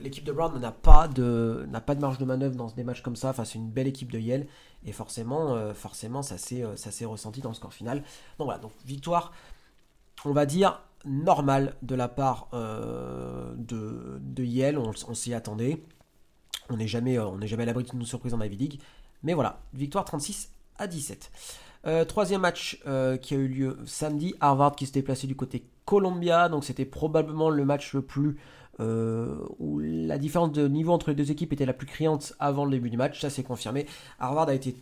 l'équipe 0.00 0.22
de 0.22 0.30
Brown 0.30 0.56
n'a 0.60 0.70
pas 0.70 1.08
de, 1.08 1.66
marge 2.00 2.18
de 2.18 2.24
manœuvre 2.24 2.54
dans 2.54 2.68
des 2.68 2.84
matchs 2.84 3.02
comme 3.02 3.16
ça 3.16 3.32
face 3.32 3.56
à 3.56 3.58
une 3.58 3.68
belle 3.68 3.88
équipe 3.88 4.12
de 4.12 4.18
Yale. 4.20 4.46
Et 4.84 4.92
forcément, 4.92 5.74
forcément 5.74 6.22
ça 6.22 6.38
s'est 6.38 7.04
ressenti 7.04 7.40
dans 7.40 7.48
le 7.48 7.56
score 7.56 7.72
final. 7.72 7.98
Donc 8.38 8.46
voilà, 8.46 8.60
donc 8.60 8.72
victoire, 8.86 9.32
on 10.24 10.32
va 10.32 10.46
dire, 10.46 10.82
normale 11.04 11.74
de 11.82 11.96
la 11.96 12.06
part 12.06 12.48
de 12.52 14.44
Yale. 14.44 14.78
on 14.78 15.14
s'y 15.14 15.34
attendait. 15.34 15.82
On 16.70 16.76
n'est 16.76 16.86
jamais, 16.86 17.18
euh, 17.18 17.40
jamais 17.42 17.64
à 17.64 17.66
l'abri 17.66 17.84
d'une 17.84 18.04
surprise 18.04 18.34
en 18.34 18.40
Ivy 18.40 18.56
League. 18.56 18.80
Mais 19.22 19.34
voilà, 19.34 19.60
victoire 19.74 20.04
36 20.04 20.50
à 20.78 20.86
17. 20.86 21.30
Euh, 21.86 22.04
troisième 22.04 22.40
match 22.40 22.80
euh, 22.86 23.16
qui 23.16 23.34
a 23.34 23.36
eu 23.36 23.48
lieu 23.48 23.78
samedi, 23.86 24.34
Harvard 24.40 24.76
qui 24.76 24.86
se 24.86 24.92
déplaçait 24.92 25.26
du 25.26 25.36
côté 25.36 25.64
Columbia, 25.84 26.48
donc 26.48 26.64
c'était 26.64 26.84
probablement 26.84 27.50
le 27.50 27.64
match 27.64 27.92
le 27.94 28.02
plus 28.02 28.38
où 28.80 29.78
la 29.78 30.18
différence 30.18 30.50
de 30.50 30.66
niveau 30.66 30.92
entre 30.92 31.10
les 31.10 31.14
deux 31.14 31.30
équipes 31.30 31.52
était 31.52 31.66
la 31.66 31.72
plus 31.72 31.86
criante 31.86 32.32
avant 32.40 32.64
le 32.64 32.72
début 32.72 32.90
du 32.90 32.96
match, 32.96 33.20
ça 33.20 33.30
s'est 33.30 33.44
confirmé. 33.44 33.86
Harvard 34.18 34.48
a 34.48 34.54
été 34.54 34.74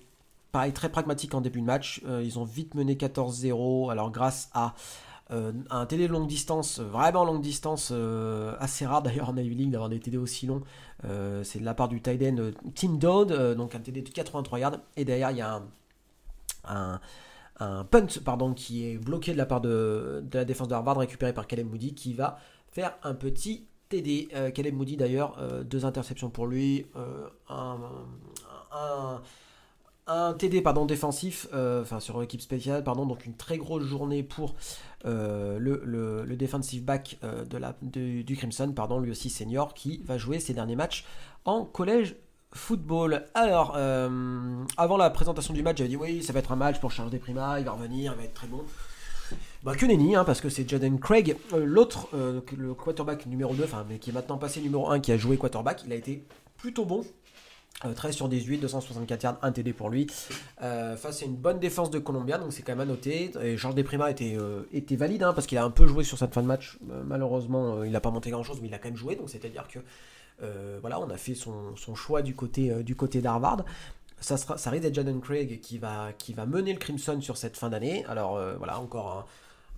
pareil 0.52 0.73
très 0.73 0.88
pragmatique 0.88 1.35
en 1.35 1.43
début 1.43 1.61
de 1.61 1.66
match, 1.66 2.00
ils 2.23 2.38
ont 2.38 2.45
vite 2.45 2.75
mené 2.75 2.95
14-0, 2.95 3.90
alors 3.90 4.11
grâce 4.11 4.49
à 4.55 4.75
euh, 5.33 5.53
un 5.71 5.87
TD 5.87 6.09
longue 6.09 6.27
distance, 6.27 6.81
vraiment 6.81 7.25
longue 7.25 7.41
distance, 7.41 7.91
euh, 7.93 8.57
assez 8.59 8.85
rare 8.85 9.03
d'ailleurs 9.03 9.29
en 9.29 9.37
Ivy 9.37 9.55
League 9.55 9.71
d'avoir 9.71 9.89
des 9.89 10.01
TD 10.01 10.17
aussi 10.17 10.47
longs. 10.47 10.63
Euh, 11.05 11.45
c'est 11.45 11.61
de 11.61 11.65
la 11.65 11.75
part 11.75 11.89
du 11.89 12.03
tight 12.03 12.21
end 12.23 12.51
Tim 12.75 12.95
Dodd, 12.95 13.55
donc 13.57 13.75
un 13.75 13.81
TD 13.81 14.03
de 14.03 14.09
83 14.09 14.59
yards. 14.59 14.79
Et 14.97 15.05
derrière, 15.05 15.31
il 15.31 15.37
y 15.37 15.41
a 15.41 15.63
un, 16.65 17.01
un, 17.61 17.85
punt 17.85 18.07
pardon, 18.25 18.55
qui 18.55 18.87
est 18.87 18.99
bloqué 18.99 19.33
de 19.33 19.39
la 19.39 19.47
part 19.47 19.61
de, 19.61 20.25
la 20.33 20.45
défense 20.45 20.69
de 20.69 20.75
Harvard, 20.75 20.99
récupéré 20.99 21.33
par 21.33 21.47
Caleb 21.47 21.71
Moody, 21.71 21.95
qui 21.95 22.13
va 22.13 22.39
faire 22.67 22.97
un 23.05 23.15
petit 23.15 23.67
TD. 23.89 24.29
Caleb 24.55 24.75
Moody 24.75 24.97
d'ailleurs, 24.97 25.39
deux 25.65 25.85
interceptions 25.85 26.31
pour 26.31 26.47
lui, 26.47 26.87
un 27.49 27.79
TD 30.38 30.61
pardon, 30.62 30.87
défensif, 30.87 31.47
euh, 31.55 31.83
enfin 31.83 32.00
sur 32.00 32.21
l'équipe 32.21 32.40
spéciale, 32.40 32.83
pardon, 32.83 33.07
donc 33.07 33.26
une 33.26 33.35
très 33.35 33.59
grosse 33.59 33.85
journée 33.85 34.23
pour 34.23 34.55
euh, 35.07 35.59
le, 35.59 36.37
defensive 36.37 36.85
back 36.85 37.19
euh, 37.23 37.45
du 37.83 38.37
Crimson, 38.37 38.73
pardon, 38.75 38.99
lui 38.99 39.11
aussi 39.11 39.31
senior, 39.31 39.75
qui 39.75 40.00
va 40.05 40.19
jouer 40.19 40.40
ses 40.40 40.55
derniers 40.55 40.76
matchs 40.76 41.05
en 41.45 41.64
collège 41.64 42.17
football. 42.52 43.25
Alors, 43.35 43.76
avant 44.76 44.97
la 44.97 45.11
présentation 45.11 45.55
du 45.55 45.62
match, 45.62 45.79
j'avais 45.79 45.90
dit 45.90 45.97
oui, 45.97 46.23
ça 46.23 46.33
va 46.33 46.40
être 46.40 46.52
un 46.52 46.57
match 46.57 46.81
pour 46.81 46.90
Charles 46.90 47.17
Prima, 47.19 47.61
il 47.61 47.64
va 47.64 47.73
revenir, 47.73 48.12
il 48.12 48.19
va 48.19 48.25
être 48.25 48.35
très 48.35 48.49
bon. 48.49 48.62
Bah, 49.62 49.76
que 49.76 49.87
nenni, 49.87 50.17
hein, 50.17 50.25
parce 50.25 50.40
que 50.40 50.49
c'est 50.49 50.69
Jaden 50.69 50.99
Craig, 50.99 51.37
l'autre, 51.55 52.09
le 52.12 52.75
quarterback 52.75 53.26
numéro 53.26 53.55
2, 53.55 53.64
mais 53.88 53.99
qui 53.99 54.11
est 54.11 54.12
maintenant 54.12 54.38
passé 54.38 54.61
numéro 54.61 54.90
1, 54.90 54.99
qui 54.99 55.12
a 55.12 55.17
joué 55.17 55.37
quarterback, 55.37 55.83
il 55.87 55.93
a 55.93 55.97
été 55.97 56.25
plutôt 56.57 56.85
bon. 56.85 57.05
13 57.81 58.05
euh, 58.05 58.13
sur 58.13 58.29
18, 58.29 58.59
264 58.59 59.23
yards, 59.23 59.39
1 59.43 59.53
TD 59.53 59.73
pour 59.73 59.91
lui. 59.91 60.07
Euh, 60.63 60.97
face 60.97 61.23
à 61.23 61.27
une 61.27 61.37
bonne 61.37 61.59
défense 61.59 61.91
de 61.91 61.99
Colombia, 61.99 62.39
donc 62.39 62.53
c'est 62.53 62.63
quand 62.63 62.73
même 62.73 62.81
à 62.81 62.85
noter. 62.85 63.33
Et 63.43 63.57
Georges 63.57 63.75
Desprima 63.75 64.11
était, 64.11 64.37
euh, 64.39 64.63
était 64.73 64.97
valide, 64.97 65.23
hein, 65.23 65.33
parce 65.33 65.47
qu'il 65.47 65.59
a 65.59 65.65
un 65.65 65.71
peu 65.71 65.87
joué 65.87 66.05
sur 66.05 66.19
cette 66.19 66.35
fin 66.35 66.43
de 66.43 66.47
match. 66.47 66.79
malheureusement, 67.05 67.83
il 67.85 67.93
n'a 67.93 68.01
pas 68.01 68.11
monté 68.11 68.31
grand-chose, 68.31 68.61
mais 68.61 68.69
il 68.69 68.75
a 68.75 68.79
quand 68.79 68.89
même 68.89 68.97
joué. 68.97 69.17
Donc 69.17 69.31
c'est-à-dire 69.31 69.67
que 69.69 69.79
voilà, 70.81 71.01
on 71.01 71.11
a 71.11 71.17
fait 71.17 71.35
son, 71.35 71.75
choix 71.95 72.23
du 72.23 72.35
côté, 72.35 72.73
d'Harvard. 73.21 73.65
Ça, 74.23 74.37
sera, 74.37 74.59
ça 74.59 74.69
risque 74.69 74.83
d'être 74.83 74.95
Jaden 74.95 75.21
Craig 75.21 75.61
qui 75.61 75.79
va, 75.79 76.13
mener 76.47 76.73
le 76.73 76.79
Crimson 76.79 77.19
sur 77.21 77.37
cette 77.37 77.57
fin 77.57 77.71
d'année. 77.71 78.05
Alors 78.07 78.41
voilà, 78.59 78.79
encore 78.79 79.27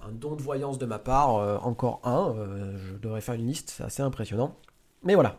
un, 0.05 0.13
don 0.13 0.35
de 0.35 0.43
voyance 0.43 0.79
de 0.79 0.87
ma 0.87 0.99
part, 0.99 1.31
encore 1.65 2.01
un. 2.05 2.35
je 2.77 2.97
devrais 2.99 3.21
faire 3.21 3.35
une 3.35 3.47
liste, 3.47 3.75
c'est 3.77 3.85
assez 3.85 4.03
impressionnant. 4.03 4.57
Mais 5.05 5.15
voilà, 5.15 5.37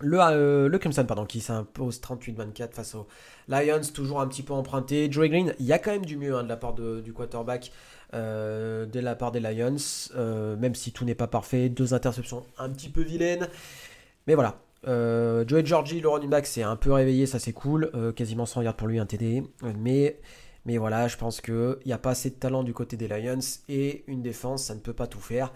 le, 0.00 0.18
euh, 0.20 0.68
le, 0.68 0.78
Crimson, 0.78 1.04
pardon, 1.04 1.24
qui 1.24 1.40
s'impose 1.40 2.00
38-24 2.00 2.72
face 2.72 2.94
aux 2.94 3.06
Lions, 3.48 3.80
toujours 3.92 4.20
un 4.20 4.28
petit 4.28 4.42
peu 4.42 4.52
emprunté. 4.52 5.10
Joey 5.10 5.28
Green, 5.28 5.54
il 5.58 5.66
y 5.66 5.72
a 5.72 5.78
quand 5.78 5.90
même 5.90 6.06
du 6.06 6.16
mieux 6.16 6.36
hein, 6.36 6.44
de 6.44 6.48
la 6.48 6.56
part 6.56 6.74
du 6.74 7.12
quarterback, 7.12 7.72
euh, 8.14 8.86
de 8.86 9.00
la 9.00 9.16
part 9.16 9.32
des 9.32 9.40
Lions, 9.40 9.76
euh, 10.16 10.56
même 10.56 10.74
si 10.74 10.92
tout 10.92 11.04
n'est 11.04 11.14
pas 11.14 11.26
parfait. 11.26 11.68
Deux 11.68 11.94
interceptions 11.94 12.44
un 12.58 12.70
petit 12.70 12.88
peu 12.88 13.02
vilaines. 13.02 13.48
Mais 14.26 14.34
voilà, 14.34 14.60
Joey 14.84 15.64
Georgie, 15.64 16.00
le 16.00 16.08
running 16.08 16.30
back, 16.30 16.46
c'est 16.46 16.62
un 16.62 16.76
peu 16.76 16.92
réveillé, 16.92 17.26
ça 17.26 17.38
c'est 17.38 17.52
cool. 17.52 17.90
quasiment 18.14 18.46
100 18.46 18.62
yards 18.62 18.76
pour 18.76 18.86
lui, 18.86 18.98
un 18.98 19.06
TD. 19.06 19.42
Mais, 19.78 20.20
mais 20.64 20.76
voilà, 20.76 21.08
je 21.08 21.16
pense 21.16 21.40
qu'il 21.40 21.76
n'y 21.86 21.92
a 21.92 21.98
pas 21.98 22.10
assez 22.10 22.30
de 22.30 22.36
talent 22.36 22.62
du 22.62 22.74
côté 22.74 22.96
des 22.96 23.08
Lions 23.08 23.38
et 23.68 24.04
une 24.06 24.22
défense, 24.22 24.64
ça 24.64 24.74
ne 24.74 24.80
peut 24.80 24.92
pas 24.92 25.06
tout 25.06 25.20
faire. 25.20 25.52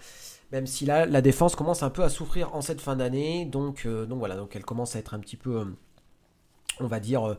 Même 0.52 0.66
si 0.66 0.84
là, 0.84 1.06
la 1.06 1.22
défense 1.22 1.56
commence 1.56 1.82
un 1.82 1.90
peu 1.90 2.02
à 2.02 2.08
souffrir 2.08 2.54
en 2.54 2.60
cette 2.60 2.80
fin 2.80 2.94
d'année. 2.94 3.46
Donc, 3.46 3.86
donc 3.86 4.18
voilà, 4.18 4.36
donc 4.36 4.54
elle 4.54 4.64
commence 4.64 4.94
à 4.96 4.98
être 4.98 5.14
un 5.14 5.18
petit 5.18 5.36
peu, 5.36 5.64
on 6.78 6.86
va 6.86 7.00
dire, 7.00 7.36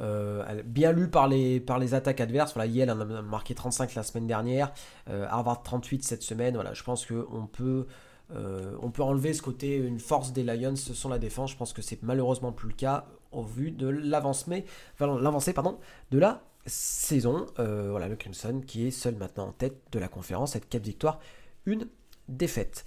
euh, 0.00 0.62
bien 0.64 0.92
lu 0.92 1.08
par 1.08 1.28
les, 1.28 1.60
par 1.60 1.78
les 1.78 1.94
attaques 1.94 2.20
adverses. 2.20 2.54
Voilà, 2.54 2.70
Yale 2.70 2.90
en 2.90 3.00
a 3.00 3.22
marqué 3.22 3.54
35 3.54 3.94
la 3.94 4.02
semaine 4.02 4.26
dernière, 4.26 4.72
euh, 5.08 5.26
Harvard 5.28 5.62
38 5.62 6.02
cette 6.04 6.22
semaine. 6.22 6.54
Voilà, 6.54 6.74
je 6.74 6.82
pense 6.82 7.06
qu'on 7.06 7.46
peut, 7.46 7.86
euh, 8.34 8.74
on 8.80 8.90
peut 8.90 9.02
enlever 9.02 9.32
ce 9.34 9.42
côté 9.42 9.76
une 9.76 10.00
force 10.00 10.32
des 10.32 10.42
Lions 10.42 10.76
sur 10.76 11.08
la 11.08 11.18
défense. 11.18 11.52
Je 11.52 11.56
pense 11.56 11.72
que 11.72 11.82
c'est 11.82 12.02
malheureusement 12.02 12.52
plus 12.52 12.68
le 12.68 12.74
cas 12.74 13.06
au 13.30 13.42
vu 13.42 13.70
de 13.70 13.86
l'avancée 13.88 14.64
pardon, 14.98 15.78
de 16.10 16.18
la 16.18 16.42
saison. 16.66 17.46
voilà, 17.56 18.08
le 18.08 18.16
Crimson 18.16 18.60
qui 18.66 18.86
est 18.86 18.90
seul 18.90 19.16
maintenant 19.16 19.48
en 19.48 19.52
tête 19.52 19.80
de 19.92 19.98
la 19.98 20.08
conférence, 20.08 20.56
avec 20.56 20.68
4 20.68 20.82
victoires, 20.82 21.18
une 21.64 21.86
défaite. 22.28 22.84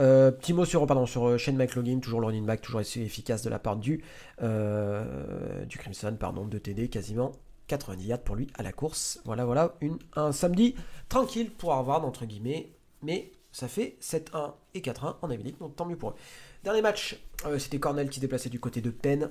Euh, 0.00 0.30
petit 0.30 0.52
mot 0.52 0.64
sur, 0.64 0.86
pardon, 0.86 1.06
sur 1.06 1.26
euh, 1.26 1.38
Shane 1.38 1.56
McLaughlin, 1.56 1.98
toujours 1.98 2.20
le 2.20 2.26
running 2.26 2.46
back, 2.46 2.60
toujours 2.60 2.80
efficace 2.80 3.42
de 3.42 3.50
la 3.50 3.58
part 3.58 3.76
du, 3.76 4.04
euh, 4.42 5.64
du 5.64 5.76
Crimson, 5.76 6.16
pardon, 6.18 6.46
de 6.46 6.58
TD, 6.58 6.88
quasiment 6.88 7.32
90 7.66 8.06
yards 8.06 8.20
pour 8.20 8.36
lui 8.36 8.46
à 8.54 8.62
la 8.62 8.72
course. 8.72 9.20
Voilà, 9.24 9.44
voilà, 9.44 9.74
une, 9.80 9.98
un 10.14 10.32
samedi 10.32 10.76
tranquille 11.08 11.50
pour 11.50 11.72
Harvard, 11.72 12.04
entre 12.04 12.26
guillemets, 12.26 12.70
mais 13.02 13.32
ça 13.50 13.66
fait 13.66 13.96
7-1 14.00 14.52
et 14.74 14.80
4-1 14.80 15.16
en 15.20 15.30
Amérique, 15.30 15.58
donc 15.58 15.74
tant 15.74 15.84
mieux 15.84 15.96
pour 15.96 16.10
eux. 16.10 16.14
Dernier 16.62 16.82
match, 16.82 17.18
c'était 17.58 17.78
Cornell 17.78 18.08
qui 18.08 18.20
déplaçait 18.20 18.50
du 18.50 18.60
côté 18.60 18.80
de 18.80 18.90
Penn. 18.90 19.30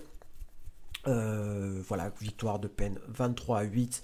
voilà, 1.06 2.12
victoire 2.20 2.60
de 2.60 2.68
Penn 2.68 3.00
23 3.08 3.60
à 3.60 3.64
8. 3.64 4.02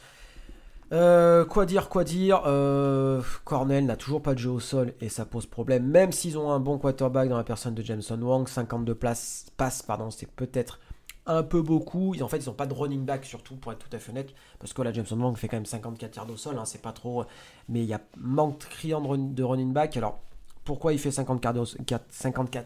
Euh, 0.94 1.44
quoi 1.44 1.66
dire, 1.66 1.90
quoi 1.90 2.04
dire 2.04 2.44
euh, 2.46 3.24
Cornell 3.46 3.88
n'a 3.88 3.96
toujours 3.96 4.22
pas 4.22 4.36
de 4.36 4.40
jeu 4.40 4.52
au 4.52 4.60
sol 4.60 4.94
et 5.02 5.10
ça 5.10 5.26
pose 5.26 5.48
problème. 5.48 5.88
Même 5.88 6.12
s'ils 6.12 6.38
ont 6.38 6.52
un 6.52 6.60
bon 6.60 6.78
quarterback 6.78 7.30
dans 7.30 7.38
la 7.38 7.44
personne 7.44 7.74
de 7.74 7.82
Jameson 7.82 8.22
Wang, 8.22 8.48
52 8.48 8.94
places, 8.94 9.48
passes, 9.58 9.82
pardon, 9.82 10.12
c'est 10.12 10.30
peut-être 10.30 10.80
un 11.26 11.42
peu 11.42 11.64
beaucoup. 11.64 12.14
En 12.22 12.28
fait, 12.28 12.38
ils 12.38 12.46
n'ont 12.48 12.54
pas 12.54 12.68
de 12.68 12.74
running 12.76 13.06
back 13.06 13.26
surtout, 13.26 13.56
pour 13.56 13.72
être 13.72 13.80
tout 13.80 13.96
à 13.96 13.98
fait 13.98 14.12
honnête. 14.12 14.36
Parce 14.60 14.74
que 14.74 14.84
là, 14.84 14.94
Jameson 14.94 15.20
Wang 15.20 15.36
fait 15.36 15.48
quand 15.48 15.58
même 15.58 15.66
54 15.66 16.16
yards 16.16 16.30
au 16.30 16.38
sol, 16.38 16.60
hein, 16.60 16.66
c'est 16.66 16.82
pas 16.82 16.92
trop. 16.92 17.26
Mais 17.70 17.80
il 17.80 17.88
y 17.88 17.94
a 17.94 18.02
manque 18.18 18.60
criant 18.60 19.02
de 19.02 19.44
running 19.44 19.74
back. 19.74 19.98
Alors, 19.98 20.20
pourquoi 20.64 20.94
il 20.94 21.00
fait 21.00 21.12
54, 21.12 21.56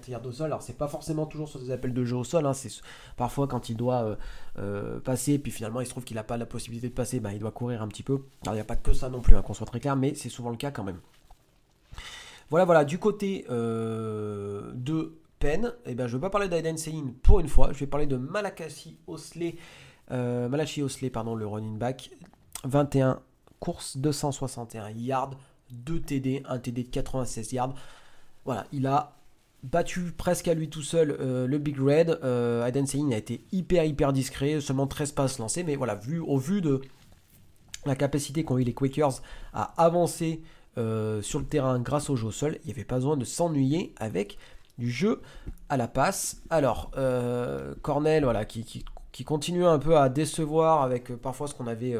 yards 0.08 0.26
au 0.26 0.32
sol 0.32 0.46
Alors, 0.46 0.62
c'est 0.62 0.78
pas 0.78 0.88
forcément 0.88 1.26
toujours 1.26 1.50
sur 1.50 1.60
des 1.60 1.72
appels 1.72 1.94
de 1.94 2.06
jeu 2.06 2.16
au 2.16 2.24
sol. 2.24 2.46
Hein, 2.46 2.54
c'est 2.54 2.70
parfois 3.16 3.48
quand 3.48 3.70
il 3.70 3.78
doit 3.78 4.04
euh, 4.04 4.16
euh, 4.60 5.00
passer, 5.00 5.40
puis 5.40 5.52
finalement 5.52 5.82
il 5.82 5.86
se 5.86 5.92
trouve 5.92 6.04
qu'il 6.04 6.16
n'a 6.16 6.24
pas 6.24 6.38
la 6.38 6.46
possibilité 6.46 6.90
de 6.90 6.94
passer, 6.94 7.20
bah, 7.20 7.34
il 7.34 7.40
doit 7.40 7.52
courir 7.52 7.82
un 7.82 7.88
petit 7.88 8.04
peu. 8.04 8.24
Alors, 8.44 8.54
il 8.54 8.58
n'y 8.58 8.62
a 8.62 8.66
pas 8.66 8.76
que 8.76 8.94
ça 8.94 9.10
non 9.10 9.22
plus, 9.22 9.36
hein, 9.36 9.42
qu'on 9.42 9.54
soit 9.54 9.66
très 9.66 9.80
clair, 9.80 9.96
mais 9.96 10.14
c'est 10.14 10.30
souvent 10.30 10.52
le 10.52 10.58
cas 10.58 10.72
quand 10.72 10.84
même. 10.84 11.00
Voilà, 12.50 12.66
voilà. 12.66 12.86
Du 12.86 13.00
côté 13.00 13.46
euh, 13.50 14.72
de 14.76 15.18
Penn, 15.40 15.74
eh 15.86 15.96
ben, 15.96 16.08
je 16.08 16.16
ne 16.16 16.22
vais 16.22 16.26
pas 16.28 16.30
parler 16.30 16.50
d'Aiden 16.50 16.78
Sein 16.78 17.14
pour 17.24 17.40
une 17.40 17.50
fois. 17.50 17.74
Je 17.74 17.80
vais 17.80 17.88
parler 17.88 18.06
de 18.06 18.18
Malakasi 18.18 18.98
Osley, 19.08 19.56
Malachi 20.10 20.82
Osley, 20.82 21.10
pardon, 21.10 21.36
le 21.36 21.46
running 21.46 21.78
back. 21.78 22.12
21 22.64 23.22
courses, 23.60 23.98
261 23.98 24.92
yards. 24.92 25.32
2 25.72 26.00
TD, 26.02 26.44
un 26.48 26.60
TD 26.60 26.84
de 26.84 26.90
96 26.90 27.54
yards. 27.54 27.76
Voilà, 28.46 28.66
il 28.72 28.88
a 28.88 29.18
battu 29.64 30.14
presque 30.16 30.48
à 30.48 30.54
lui 30.54 30.70
tout 30.70 30.84
seul 30.84 31.18
euh, 31.20 31.48
le 31.48 31.58
Big 31.58 31.80
Red. 31.80 32.20
Euh, 32.24 32.66
Aiden 32.66 32.86
a 33.12 33.18
été 33.18 33.42
hyper 33.52 33.84
hyper 33.84 34.14
discret, 34.14 34.62
seulement 34.62 34.88
13 34.88 35.12
passes 35.12 35.40
lancées, 35.40 35.64
mais 35.64 35.76
voilà, 35.76 35.96
vu, 35.96 36.20
au 36.20 36.38
vu 36.38 36.62
de 36.62 36.82
la 37.86 37.96
capacité 37.96 38.44
qu'ont 38.44 38.58
eu 38.58 38.64
les 38.64 38.74
Quakers 38.74 39.22
à 39.54 39.64
avancer 39.84 40.42
euh, 40.78 41.22
sur 41.22 41.40
le 41.40 41.46
terrain 41.46 41.80
grâce 41.80 42.10
au 42.10 42.16
jeu 42.16 42.28
au 42.28 42.32
sol, 42.32 42.58
il 42.64 42.68
n'y 42.68 42.74
avait 42.74 42.86
pas 42.86 42.96
besoin 42.96 43.18
de 43.18 43.26
s'ennuyer 43.26 43.94
avec 43.98 44.38
du 44.78 44.92
jeu 44.92 45.22
à 45.70 45.78
la 45.78 45.88
passe. 45.88 46.42
Alors, 46.50 46.92
euh, 46.98 47.74
Cornell, 47.82 48.24
voilà, 48.24 48.46
qui, 48.46 48.64
qui, 48.64 48.86
qui, 49.12 49.24
continue 49.24 49.66
un 49.66 49.80
peu 49.80 49.98
à 49.98 50.10
décevoir 50.10 50.84
avec 50.84 51.16
parfois 51.16 51.48
ce 51.48 51.56
qu'on 51.56 51.66
avait 51.66 51.96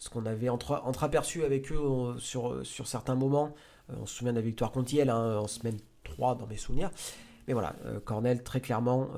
ce 0.00 0.08
qu'on 0.08 0.24
avait 0.24 0.48
entre, 0.48 0.80
entreaperçu 0.84 1.44
avec 1.44 1.70
eux 1.70 1.78
euh, 1.78 2.18
sur, 2.18 2.86
certains 2.86 3.14
moments. 3.14 3.54
Euh, 3.90 3.96
on 4.00 4.06
se 4.06 4.16
souvient 4.16 4.32
de 4.32 4.38
la 4.38 4.44
victoire 4.44 4.72
contre 4.72 4.92
Yale 4.94 5.10
hein, 5.10 5.38
en 5.38 5.46
semaine 5.46 5.76
3 6.04 6.36
dans 6.36 6.46
mes 6.46 6.56
souvenirs. 6.56 6.90
Mais 7.46 7.52
voilà, 7.52 7.76
euh, 7.84 8.00
Cornell 8.00 8.42
très 8.42 8.60
clairement 8.60 9.08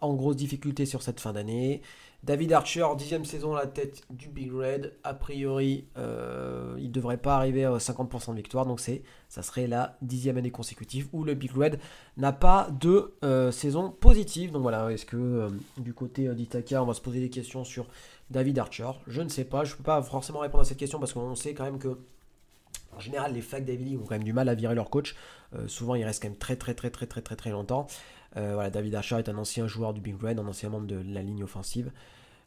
en 0.00 0.14
grosse 0.14 0.36
difficulté 0.36 0.86
sur 0.86 1.02
cette 1.02 1.20
fin 1.20 1.34
d'année. 1.34 1.82
David 2.22 2.52
Archer, 2.52 2.86
dixième 2.98 3.24
saison 3.24 3.54
à 3.54 3.60
la 3.60 3.66
tête 3.66 4.02
du 4.10 4.28
Big 4.28 4.52
Red. 4.52 4.94
A 5.04 5.14
priori, 5.14 5.86
il 5.96 6.02
ne 6.02 6.90
devrait 6.90 7.16
pas 7.16 7.36
arriver 7.36 7.64
à 7.64 7.76
50% 7.76 8.32
de 8.32 8.36
victoire. 8.36 8.66
Donc 8.66 8.78
c'est, 8.78 9.02
ça 9.28 9.42
serait 9.42 9.66
la 9.66 9.96
dixième 10.02 10.36
année 10.36 10.50
consécutive 10.50 11.08
où 11.12 11.24
le 11.24 11.34
Big 11.34 11.50
Red 11.52 11.78
n'a 12.18 12.32
pas 12.32 12.68
de 12.78 13.14
saison 13.52 13.90
positive. 13.90 14.52
Donc 14.52 14.62
voilà, 14.62 14.92
est-ce 14.92 15.06
que 15.06 15.48
du 15.78 15.94
côté 15.94 16.28
d'Itaka, 16.34 16.82
on 16.82 16.86
va 16.86 16.94
se 16.94 17.00
poser 17.00 17.20
des 17.20 17.30
questions 17.30 17.64
sur 17.64 17.86
David 18.30 18.58
Archer? 18.58 18.90
Je 19.06 19.22
ne 19.22 19.28
sais 19.30 19.44
pas, 19.44 19.64
je 19.64 19.72
ne 19.72 19.78
peux 19.78 19.84
pas 19.84 20.02
forcément 20.02 20.40
répondre 20.40 20.62
à 20.62 20.66
cette 20.66 20.78
question 20.78 20.98
parce 20.98 21.14
qu'on 21.14 21.34
sait 21.34 21.54
quand 21.54 21.64
même 21.64 21.78
que 21.78 21.96
en 22.96 23.00
général, 23.00 23.32
les 23.32 23.40
Flag 23.40 23.64
David 23.64 23.96
ont 23.96 24.02
quand 24.02 24.14
même 24.14 24.24
du 24.24 24.32
mal 24.32 24.48
à 24.48 24.54
virer 24.54 24.74
leur 24.74 24.90
coach. 24.90 25.14
Euh, 25.54 25.68
souvent, 25.68 25.94
ils 25.94 26.04
restent 26.04 26.22
quand 26.22 26.28
même 26.28 26.38
très 26.38 26.56
très 26.56 26.74
très 26.74 26.90
très 26.90 27.06
très 27.06 27.22
très 27.22 27.36
très 27.36 27.50
longtemps. 27.50 27.86
Euh, 28.36 28.54
voilà, 28.54 28.70
David 28.70 28.94
Archer 28.94 29.18
est 29.18 29.28
un 29.28 29.38
ancien 29.38 29.66
joueur 29.66 29.92
du 29.92 30.00
Big 30.00 30.20
Red, 30.20 30.38
un 30.38 30.46
ancien 30.46 30.68
membre 30.68 30.86
de 30.86 31.02
la 31.06 31.22
ligne 31.22 31.42
offensive. 31.42 31.90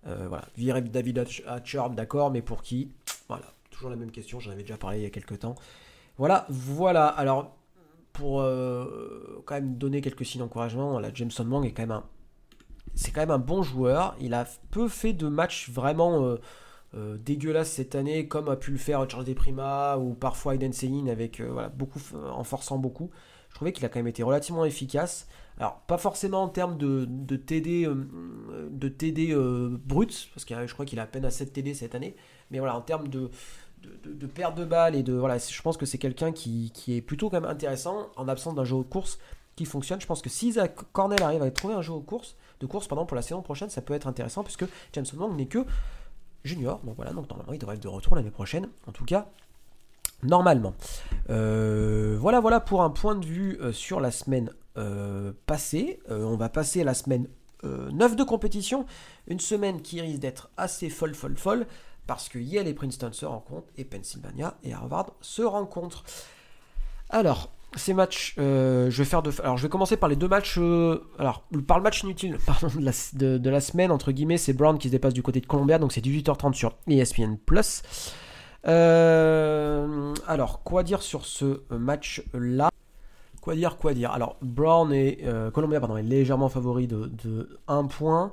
Euh, 0.07 0.27
voilà, 0.27 0.45
virer 0.57 0.81
David 0.81 1.25
Archer, 1.45 1.83
d'accord, 1.91 2.31
mais 2.31 2.41
pour 2.41 2.61
qui? 2.61 2.91
Voilà, 3.27 3.45
toujours 3.69 3.89
la 3.89 3.95
même 3.95 4.11
question, 4.11 4.39
j'en 4.39 4.51
avais 4.51 4.63
déjà 4.63 4.77
parlé 4.77 4.99
il 4.99 5.03
y 5.03 5.07
a 5.07 5.09
quelques 5.09 5.39
temps. 5.39 5.55
Voilà, 6.17 6.45
voilà. 6.49 7.07
Alors, 7.07 7.55
pour 8.11 8.41
quand 9.45 9.55
même 9.55 9.75
donner 9.77 10.01
quelques 10.01 10.25
signes 10.25 10.41
d'encouragement, 10.41 10.99
la 10.99 11.11
Jameson 11.13 11.49
Wang 11.49 11.65
est 11.65 11.71
quand 11.71 11.83
même 11.83 11.91
un 11.91 12.03
c'est 12.95 13.11
quand 13.11 13.21
même 13.21 13.31
un 13.31 13.39
bon 13.39 13.63
joueur. 13.63 14.15
Il 14.19 14.33
a 14.33 14.47
peu 14.71 14.87
fait 14.87 15.13
de 15.13 15.27
matchs 15.27 15.69
vraiment 15.69 16.23
euh, 16.23 16.35
euh, 16.95 17.17
dégueulasses 17.17 17.71
cette 17.71 17.95
année, 17.95 18.27
comme 18.27 18.49
a 18.49 18.55
pu 18.55 18.71
le 18.71 18.77
faire 18.77 19.09
Charles 19.09 19.33
Prima 19.33 19.97
ou 19.97 20.13
parfois 20.13 20.55
Aiden 20.55 20.73
Sein 20.73 21.07
avec 21.07 21.39
euh, 21.39 21.49
voilà, 21.51 21.69
beaucoup, 21.69 21.99
en 22.31 22.43
forçant 22.43 22.77
beaucoup. 22.77 23.09
Je 23.53 23.55
trouvais 23.55 23.71
qu'il 23.71 23.85
a 23.85 23.89
quand 23.89 23.99
même 23.99 24.07
été 24.07 24.23
relativement 24.23 24.65
efficace. 24.65 25.27
Alors, 25.59 25.75
pas 25.81 25.99
forcément 25.99 26.41
en 26.41 26.49
termes 26.49 26.77
de, 26.77 27.05
TD, 27.35 27.87
de 28.71 28.87
TD 28.87 29.35
brut, 29.85 30.29
parce 30.33 30.43
que 30.43 30.65
je 30.65 30.73
crois 30.73 30.85
qu'il 30.85 30.99
a 30.99 31.03
à 31.03 31.05
peine 31.05 31.23
à 31.23 31.29
7 31.29 31.53
TD 31.53 31.75
cette 31.75 31.93
année, 31.93 32.15
mais 32.49 32.57
voilà, 32.57 32.75
en 32.75 32.81
termes 32.81 33.07
de, 33.07 33.29
perte 34.33 34.55
de 34.57 34.65
balles 34.65 34.95
et 34.95 35.03
de. 35.03 35.13
Voilà, 35.13 35.37
je 35.37 35.61
pense 35.61 35.77
que 35.77 35.85
c'est 35.85 35.99
quelqu'un 35.99 36.31
qui, 36.31 36.71
est 36.87 37.01
plutôt 37.01 37.29
quand 37.29 37.39
même 37.39 37.49
intéressant 37.49 38.09
en 38.15 38.27
absence 38.27 38.55
d'un 38.55 38.63
jeu 38.63 38.77
de 38.77 38.81
course 38.81 39.19
qui 39.55 39.65
fonctionne. 39.65 40.01
Je 40.01 40.07
pense 40.07 40.23
que 40.23 40.29
si 40.29 40.53
Zach 40.53 40.75
Cornell 40.91 41.21
arrive 41.21 41.43
à 41.43 41.51
trouver 41.51 41.75
un 41.75 41.83
jeu 41.83 41.93
de 41.93 41.99
course, 41.99 42.35
de 42.59 42.65
course 42.65 42.87
pardon, 42.87 43.05
pour 43.05 43.15
la 43.15 43.21
saison 43.21 43.43
prochaine, 43.43 43.69
ça 43.69 43.83
peut 43.83 43.93
être 43.93 44.07
intéressant 44.07 44.43
puisque 44.43 44.65
James 44.93 45.05
Wong 45.15 45.35
n'est 45.37 45.45
que 45.45 45.63
junior. 46.43 46.79
Donc 46.83 46.95
voilà, 46.95 47.13
donc 47.13 47.29
normalement 47.29 47.53
il 47.53 47.59
devrait 47.59 47.75
être 47.75 47.83
de 47.83 47.87
retour 47.87 48.15
l'année 48.15 48.31
prochaine. 48.31 48.67
En 48.87 48.91
tout 48.91 49.05
cas, 49.05 49.29
normalement. 50.23 50.73
Euh, 51.29 52.17
voilà, 52.19 52.39
voilà 52.39 52.59
pour 52.59 52.83
un 52.83 52.89
point 52.89 53.15
de 53.15 53.25
vue 53.25 53.57
euh, 53.61 53.71
sur 53.71 53.99
la 53.99 54.11
semaine 54.11 54.51
euh, 54.77 55.31
passée. 55.45 55.99
on 56.09 56.35
va 56.35 56.49
passer 56.49 56.81
à 56.81 56.83
la 56.83 56.93
semaine 56.93 57.27
9 57.63 58.15
de 58.15 58.23
compétition. 58.23 58.85
Une 59.27 59.39
semaine 59.39 59.81
qui 59.81 60.01
risque 60.01 60.19
d'être 60.19 60.49
assez 60.57 60.89
folle, 60.89 61.15
folle, 61.15 61.37
folle. 61.37 61.65
Parce 62.07 62.27
que 62.27 62.37
Yale 62.37 62.67
et 62.67 62.73
Princeton 62.73 63.13
se 63.13 63.25
rencontrent 63.25 63.69
et 63.77 63.85
Pennsylvania 63.85 64.57
et 64.63 64.73
Harvard 64.73 65.13
se 65.21 65.41
rencontrent. 65.41 66.03
Alors, 67.09 67.49
ces 67.77 67.93
matchs, 67.93 68.33
je 68.37 68.89
vais 68.89 69.05
faire 69.05 69.23
de. 69.23 69.31
Alors, 69.41 69.55
je 69.55 69.63
vais 69.63 69.69
commencer 69.69 69.95
par 69.95 70.09
les 70.09 70.17
deux 70.17 70.27
matchs. 70.27 70.57
Alors, 71.17 71.43
par 71.65 71.77
le 71.77 71.83
match 71.83 72.03
inutile 72.03 72.37
pardon, 72.45 72.67
de, 72.67 73.49
la, 73.49 73.61
semaine, 73.61 73.91
entre 73.91 74.11
guillemets, 74.11 74.37
c'est 74.37 74.51
Brown 74.51 74.77
qui 74.77 74.89
se 74.89 74.91
dépasse 74.91 75.13
du 75.13 75.23
côté 75.23 75.39
de 75.39 75.45
Columbia, 75.45 75.79
donc 75.79 75.93
c'est 75.93 76.03
18h30 76.03 76.51
sur 76.51 76.75
ESPN. 76.89 77.37
Euh, 78.67 80.13
alors, 80.27 80.63
quoi 80.63 80.83
dire 80.83 81.01
sur 81.01 81.25
ce 81.25 81.61
match-là? 81.69 82.69
Quoi 83.41 83.55
dire, 83.55 83.77
quoi 83.77 83.93
dire? 83.93 84.11
Alors, 84.11 84.37
Brown 84.41 84.89
Columbia 85.53 85.79
pardon, 85.79 85.97
est 85.97 86.03
légèrement 86.03 86.49
favori 86.49 86.87
de, 86.87 87.07
de 87.23 87.59
1 87.67 87.85
point. 87.85 88.31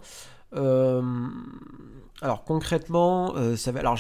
alors, 0.53 2.45
concrètement. 2.45 3.35
Alors, 3.35 3.99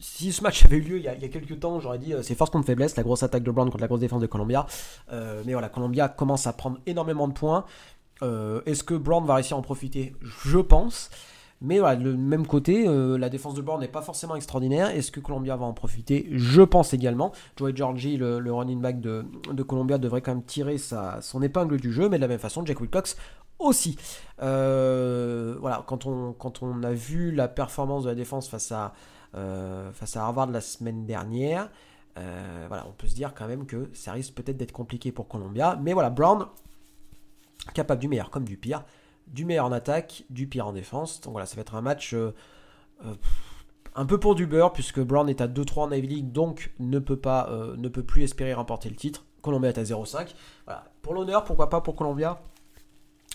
si 0.00 0.32
ce 0.32 0.42
match 0.42 0.64
avait 0.64 0.76
eu 0.76 0.80
lieu 0.80 0.96
il 0.98 1.04
y 1.04 1.08
a, 1.08 1.14
quelques 1.14 1.58
temps, 1.60 1.80
j'aurais 1.80 1.98
dit 1.98 2.14
euh, 2.14 2.22
c'est 2.22 2.34
force 2.34 2.50
contre 2.50 2.66
faiblesse, 2.66 2.96
la 2.96 3.02
grosse 3.02 3.22
attaque 3.22 3.42
de 3.42 3.50
Brown 3.50 3.68
contre 3.70 3.82
la 3.82 3.88
grosse 3.88 4.00
défense 4.00 4.22
de 4.22 4.26
Columbia. 4.26 4.66
Euh, 5.12 5.42
mais 5.46 5.52
voilà, 5.52 5.68
Columbia 5.68 6.08
commence 6.08 6.46
à 6.46 6.52
prendre 6.52 6.78
énormément 6.86 7.28
de 7.28 7.32
points. 7.32 7.64
Euh, 8.22 8.62
est-ce 8.66 8.84
que 8.84 8.94
Brown 8.94 9.24
va 9.24 9.34
réussir 9.34 9.56
à 9.56 9.60
en 9.60 9.62
profiter? 9.62 10.14
Je 10.22 10.58
pense. 10.58 11.10
Mais 11.62 11.78
voilà, 11.78 11.98
le 11.98 12.16
même 12.16 12.44
côté, 12.44 12.88
euh, 12.88 13.16
la 13.16 13.28
défense 13.28 13.54
de 13.54 13.62
Brown 13.62 13.80
n'est 13.80 13.86
pas 13.86 14.02
forcément 14.02 14.34
extraordinaire. 14.34 14.88
Est-ce 14.88 15.12
que 15.12 15.20
Columbia 15.20 15.56
va 15.56 15.64
en 15.64 15.72
profiter? 15.72 16.26
Je 16.32 16.60
pense 16.60 16.92
également. 16.92 17.30
Joey 17.56 17.72
Georgie, 17.76 18.16
le, 18.16 18.52
running 18.52 18.80
back 18.80 19.00
de, 19.00 19.24
de, 19.52 19.62
Columbia, 19.62 19.98
devrait 19.98 20.22
quand 20.22 20.32
même 20.32 20.44
tirer 20.44 20.76
sa, 20.76 21.22
son 21.22 21.40
épingle 21.40 21.80
du 21.80 21.92
jeu, 21.92 22.08
mais 22.08 22.16
de 22.16 22.22
la 22.22 22.28
même 22.28 22.40
façon, 22.40 22.66
Jack 22.66 22.80
Wilcox 22.80 23.16
aussi. 23.60 23.96
Euh, 24.42 25.56
voilà, 25.60 25.84
quand 25.86 26.04
on, 26.06 26.82
a 26.82 26.92
vu 26.92 27.30
la 27.30 27.46
performance 27.46 28.04
de 28.04 28.08
la 28.08 28.16
défense 28.16 28.48
face 28.48 28.72
à, 28.72 28.92
euh, 29.36 29.92
Harvard 30.16 30.50
la 30.50 30.60
semaine 30.60 31.06
dernière, 31.06 31.70
voilà, 32.16 32.86
on 32.88 32.92
peut 32.92 33.06
se 33.06 33.14
dire 33.14 33.34
quand 33.34 33.46
même 33.46 33.66
que 33.66 33.88
ça 33.92 34.12
risque 34.12 34.34
peut-être 34.34 34.56
d'être 34.56 34.72
compliqué 34.72 35.12
pour 35.12 35.28
Columbia. 35.28 35.78
Mais 35.80 35.92
voilà, 35.92 36.10
Brown, 36.10 36.46
capable 37.72 38.00
du 38.00 38.08
meilleur 38.08 38.30
comme 38.30 38.44
du 38.44 38.56
pire 38.56 38.84
du 39.26 39.44
meilleur 39.44 39.66
en 39.66 39.72
attaque, 39.72 40.24
du 40.30 40.46
pire 40.46 40.66
en 40.66 40.72
défense. 40.72 41.20
Donc 41.20 41.32
voilà, 41.32 41.46
ça 41.46 41.56
va 41.56 41.62
être 41.62 41.74
un 41.74 41.80
match 41.80 42.14
euh, 42.14 42.34
euh, 43.04 43.14
un 43.94 44.06
peu 44.06 44.18
pour 44.18 44.34
du 44.34 44.46
beurre, 44.46 44.72
puisque 44.72 45.00
Brown 45.00 45.28
est 45.28 45.40
à 45.40 45.48
2-3 45.48 45.80
en 45.80 45.92
Ivy 45.92 46.06
League, 46.06 46.32
donc 46.32 46.72
ne 46.78 46.98
peut, 46.98 47.16
pas, 47.16 47.48
euh, 47.50 47.76
ne 47.76 47.88
peut 47.88 48.02
plus 48.02 48.22
espérer 48.22 48.54
remporter 48.54 48.88
le 48.88 48.96
titre. 48.96 49.24
Columbia 49.40 49.70
est 49.70 49.78
à 49.78 49.82
0-5. 49.82 50.34
Voilà. 50.66 50.84
Pour 51.02 51.14
l'honneur, 51.14 51.44
pourquoi 51.44 51.68
pas 51.68 51.80
pour 51.80 51.96
Columbia 51.96 52.42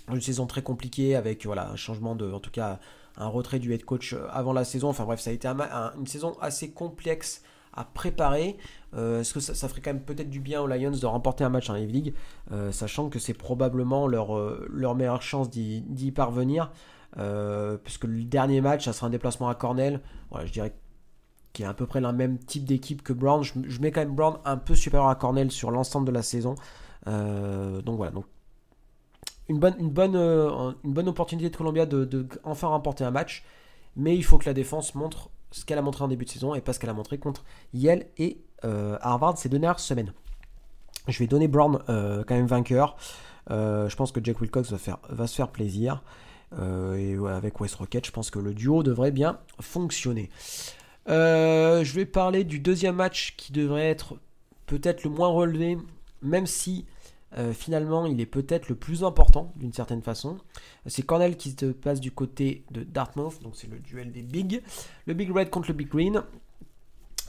Une 0.10 0.22
saison 0.22 0.48
très 0.48 0.62
compliquée 0.62 1.16
avec 1.16 1.46
voilà, 1.46 1.70
un 1.70 1.76
changement 1.76 2.16
de. 2.16 2.32
En 2.32 2.40
tout 2.40 2.52
cas, 2.52 2.80
un 3.18 3.28
retrait 3.28 3.60
du 3.60 3.74
head 3.74 3.84
coach 3.84 4.16
avant 4.32 4.54
la 4.54 4.64
saison. 4.64 4.90
Enfin 4.90 5.04
bref, 5.04 5.20
ça 5.20 5.32
a 5.32 5.34
été 5.34 5.48
une 5.48 6.08
saison 6.08 6.38
assez 6.40 6.72
complexe 6.72 7.44
à 7.78 7.86
préparer. 7.86 8.58
Euh, 8.96 9.22
est-ce 9.22 9.34
que 9.34 9.40
ça, 9.40 9.68
ferait 9.70 9.82
quand 9.82 9.94
même 9.94 10.04
peut-être 10.04 10.30
du 10.30 10.40
bien 10.40 10.62
aux 10.62 10.68
Lions 10.68 10.92
de 10.92 11.06
remporter 11.06 11.44
un 11.44 11.50
match 11.50 11.70
en 11.70 11.74
Live 11.74 11.92
League, 11.92 12.14
euh, 12.52 12.72
sachant 12.72 13.10
que 13.10 13.20
c'est 13.20 13.34
probablement 13.34 14.08
leur, 14.08 14.36
euh, 14.36 14.68
leur 14.70 14.96
meilleure 14.96 15.22
chance 15.22 15.50
d'y 15.50 16.12
parvenir, 16.12 16.72
puisque 17.84 18.04
le 18.04 18.24
dernier 18.24 18.62
match, 18.62 18.86
ça 18.86 18.94
sera 18.94 19.08
un 19.08 19.12
déplacement 19.12 19.48
à 19.48 19.56
Cornell. 19.56 20.02
Voilà, 20.32 20.46
je 20.46 20.52
dirais 20.52 20.74
qu'il 21.54 21.66
est 21.66 21.68
à 21.68 21.74
peu 21.74 21.86
près 21.86 22.02
le 22.02 22.12
même 22.12 22.38
type 22.40 22.66
d'équipe 22.66 23.02
que 23.02 23.14
Brown. 23.14 23.44
Je, 23.44 23.80
mets 23.80 23.92
quand 23.92 24.02
même 24.02 24.16
Brown 24.16 24.38
un 24.46 24.58
peu 24.58 24.76
supérieur 24.76 25.10
à 25.10 25.16
Cornell 25.16 25.52
sur 25.52 25.72
l'ensemble 25.72 26.08
de 26.08 26.12
la 26.12 26.24
saison. 26.24 26.56
donc 27.06 27.96
voilà, 27.98 28.12
donc 28.12 28.26
une 29.50 29.60
bonne, 29.60 29.76
une 29.80 29.90
bonne, 29.90 30.16
une 30.16 30.94
bonne 30.94 31.08
opportunité 31.08 31.50
de 31.50 31.56
Columbia 31.56 31.86
de 31.86 32.28
enfin 32.44 32.68
remporter 32.68 33.04
un 33.04 33.12
match, 33.12 33.44
mais 33.96 34.16
il 34.16 34.24
faut 34.24 34.38
que 34.38 34.46
la 34.46 34.54
défense 34.54 34.94
montre 34.94 35.30
ce 35.52 35.66
qu'elle 35.66 35.78
a 35.78 35.82
montré 35.82 36.04
en 36.04 36.08
début 36.08 36.26
de 36.26 36.30
saison 36.30 36.56
et 36.56 36.62
pas 36.62 36.74
ce 36.74 36.80
qu'elle 36.80 36.90
a 36.90 36.94
montré 36.94 37.18
contre 37.18 37.44
Yale 37.74 38.06
et 38.18 38.38
euh, 38.66 38.98
Harvard 39.02 39.38
ces 39.38 39.50
dernières 39.50 39.80
semaines. 39.80 40.14
Je 41.08 41.20
vais 41.20 41.28
donner 41.28 41.48
Brown 41.48 41.80
euh, 41.90 42.24
quand 42.28 42.36
même 42.36 42.48
vainqueur. 42.48 42.98
Euh, 43.50 43.88
je 43.88 43.96
pense 43.96 44.12
que 44.12 44.20
Jack 44.22 44.42
Wilcox 44.42 44.72
va 44.72 45.28
se 45.28 45.36
faire 45.36 45.50
plaisir. 45.50 46.04
et 46.62 47.16
avec 47.30 47.60
West 47.62 47.76
Rocket, 47.76 48.06
je 48.06 48.12
pense 48.12 48.30
que 48.30 48.40
le 48.40 48.54
duo 48.54 48.84
devrait 48.84 49.12
bien 49.12 49.40
fonctionner. 49.62 50.30
je 51.08 51.94
vais 51.94 52.06
parler 52.06 52.44
du 52.44 52.60
deuxième 52.60 52.96
match 52.96 53.36
qui 53.38 53.52
devrait 53.52 53.90
être 53.90 54.16
peut-être 54.66 55.04
le 55.04 55.10
moins 55.10 55.30
relevé, 55.30 55.78
même 56.22 56.46
si 56.46 56.86
euh, 57.38 57.52
finalement, 57.52 58.06
il 58.06 58.22
est 58.22 58.26
peut-être 58.26 58.70
le 58.70 58.76
plus 58.76 59.04
important 59.04 59.52
d'une 59.56 59.74
certaine 59.74 60.02
façon. 60.02 60.38
C'est 60.86 61.04
Cornell 61.04 61.36
qui 61.36 61.52
se 61.52 61.66
passe 61.66 62.00
du 62.00 62.12
côté 62.12 62.64
de 62.72 62.84
Dartmouth, 62.84 63.42
donc 63.44 63.56
c'est 63.56 63.70
le 63.70 63.80
duel 63.80 64.12
des 64.12 64.22
Big. 64.22 64.62
Le 65.06 65.14
Big 65.14 65.30
Red 65.30 65.50
contre 65.50 65.68
le 65.70 65.74
Big 65.74 65.90
Green. 65.90 66.24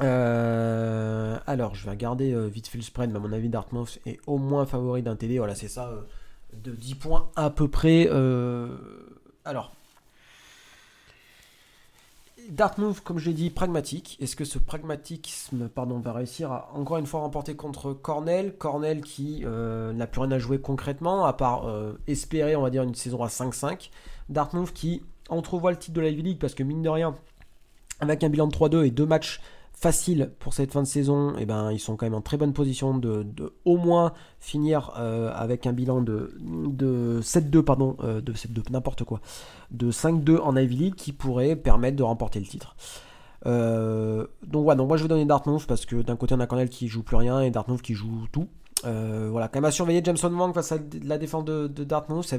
Euh, 0.00 1.38
alors, 1.47 1.75
je 1.75 1.85
vais 1.85 1.90
regarder 1.90 2.33
euh, 2.33 2.47
vite 2.47 2.69
fait 2.69 2.78
le 2.78 2.85
spread, 2.85 3.11
mais 3.11 3.17
à 3.17 3.21
mon 3.21 3.33
avis, 3.33 3.49
Dartmouth 3.49 3.99
est 4.07 4.21
au 4.26 4.38
moins 4.38 4.67
favori 4.67 5.02
d'un 5.02 5.17
TD. 5.17 5.38
Voilà, 5.38 5.57
c'est 5.57 5.69
ça, 5.69 5.93
de 6.52 6.71
10 6.71 6.95
points 6.95 7.31
à 7.35 7.50
peu 7.50 7.69
près. 7.69 8.09
alors, 9.45 9.75
Dartmouth, 12.50 13.00
comme 13.00 13.18
je 13.18 13.26
l'ai 13.26 13.34
dit, 13.34 13.50
pragmatique. 13.50 14.17
Est-ce 14.21 14.36
que 14.36 14.45
ce 14.45 14.58
pragmatisme 14.58 15.69
pardon, 15.69 15.99
va 15.99 16.12
réussir 16.12 16.50
à 16.50 16.71
encore 16.75 16.97
une 16.97 17.06
fois 17.06 17.21
remporter 17.21 17.56
contre 17.56 17.93
Cornell? 17.93 18.56
Cornell 18.56 19.02
qui 19.02 19.43
euh, 19.45 19.93
n'a 19.93 20.06
plus 20.06 20.21
rien 20.21 20.30
à 20.30 20.39
jouer 20.39 20.60
concrètement, 20.60 21.26
à 21.26 21.32
part 21.32 21.69
euh, 21.69 21.99
espérer, 22.06 22.56
on 22.56 22.62
va 22.62 22.71
dire, 22.71 22.84
une 22.84 22.95
saison 22.95 23.23
à 23.23 23.28
5-5. 23.28 23.91
Dartmouth 24.28 24.73
qui 24.73 25.02
entrevoit 25.28 25.73
le 25.73 25.76
titre 25.76 25.95
de 25.95 26.00
la 26.00 26.10
League 26.10 26.39
parce 26.41 26.54
que, 26.54 26.62
mine 26.62 26.82
de 26.82 26.89
rien, 26.89 27.15
avec 28.00 28.25
un 28.25 28.28
bilan 28.28 28.47
de 28.47 28.52
3-2 28.54 28.86
et 28.86 28.91
deux 28.91 29.06
matchs 29.06 29.41
facile 29.80 30.32
pour 30.41 30.54
cette 30.54 30.73
fin 30.73 30.82
de 30.82 30.88
saison, 30.88 31.34
eh 31.38 31.47
ben, 31.47 31.71
ils 31.71 31.78
sont 31.78 31.97
quand 31.97 32.06
même 32.06 32.14
en 32.14 32.21
très 32.21 32.36
bonne 32.36 32.52
position 32.52 32.99
de, 32.99 33.25
au 33.64 33.76
moins 33.76 34.12
finir 34.41 34.93
euh, 34.99 35.30
avec 35.32 35.67
un 35.67 35.73
bilan 35.73 36.00
de, 36.00 36.36
de 36.41 37.21
7-2, 37.23 37.62
pardon, 37.62 37.97
euh, 38.02 38.21
de 38.21 38.32
7-2, 38.32 38.71
n'importe 38.71 39.04
quoi, 39.04 39.21
de 39.71 39.93
5-2 39.93 40.41
en 40.41 40.56
Ivy 40.56 40.76
League 40.76 40.95
qui 40.97 41.12
pourrait 41.12 41.54
permettre 41.54 41.97
de 41.97 42.02
remporter 42.02 42.41
le 42.41 42.47
titre. 42.47 42.75
Euh, 43.47 44.26
donc 44.45 44.64
voilà, 44.64 44.82
moi 44.82 44.97
je 44.97 45.04
vais 45.04 45.08
donner 45.08 45.25
Dartmouth 45.25 45.64
parce 45.67 45.86
que 45.86 46.02
d'un 46.02 46.17
côté 46.17 46.34
on 46.34 46.41
a 46.41 46.49
Cornell 46.49 46.71
qui 46.71 46.88
joue 46.88 47.04
plus 47.04 47.17
rien 47.17 47.41
et 47.41 47.52
Dartmouth 47.52 47.80
qui 47.80 47.95
joue 47.95 48.26
tout. 48.32 48.49
voilà, 48.82 49.47
quand 49.47 49.60
même 49.60 49.67
à 49.67 49.71
surveiller 49.71 50.02
Jameson 50.04 50.32
Wang 50.34 50.52
face 50.52 50.73
à 50.73 50.78
la 51.04 51.19
défense 51.19 51.45
de, 51.45 51.69
Dartmouth, 51.69 52.34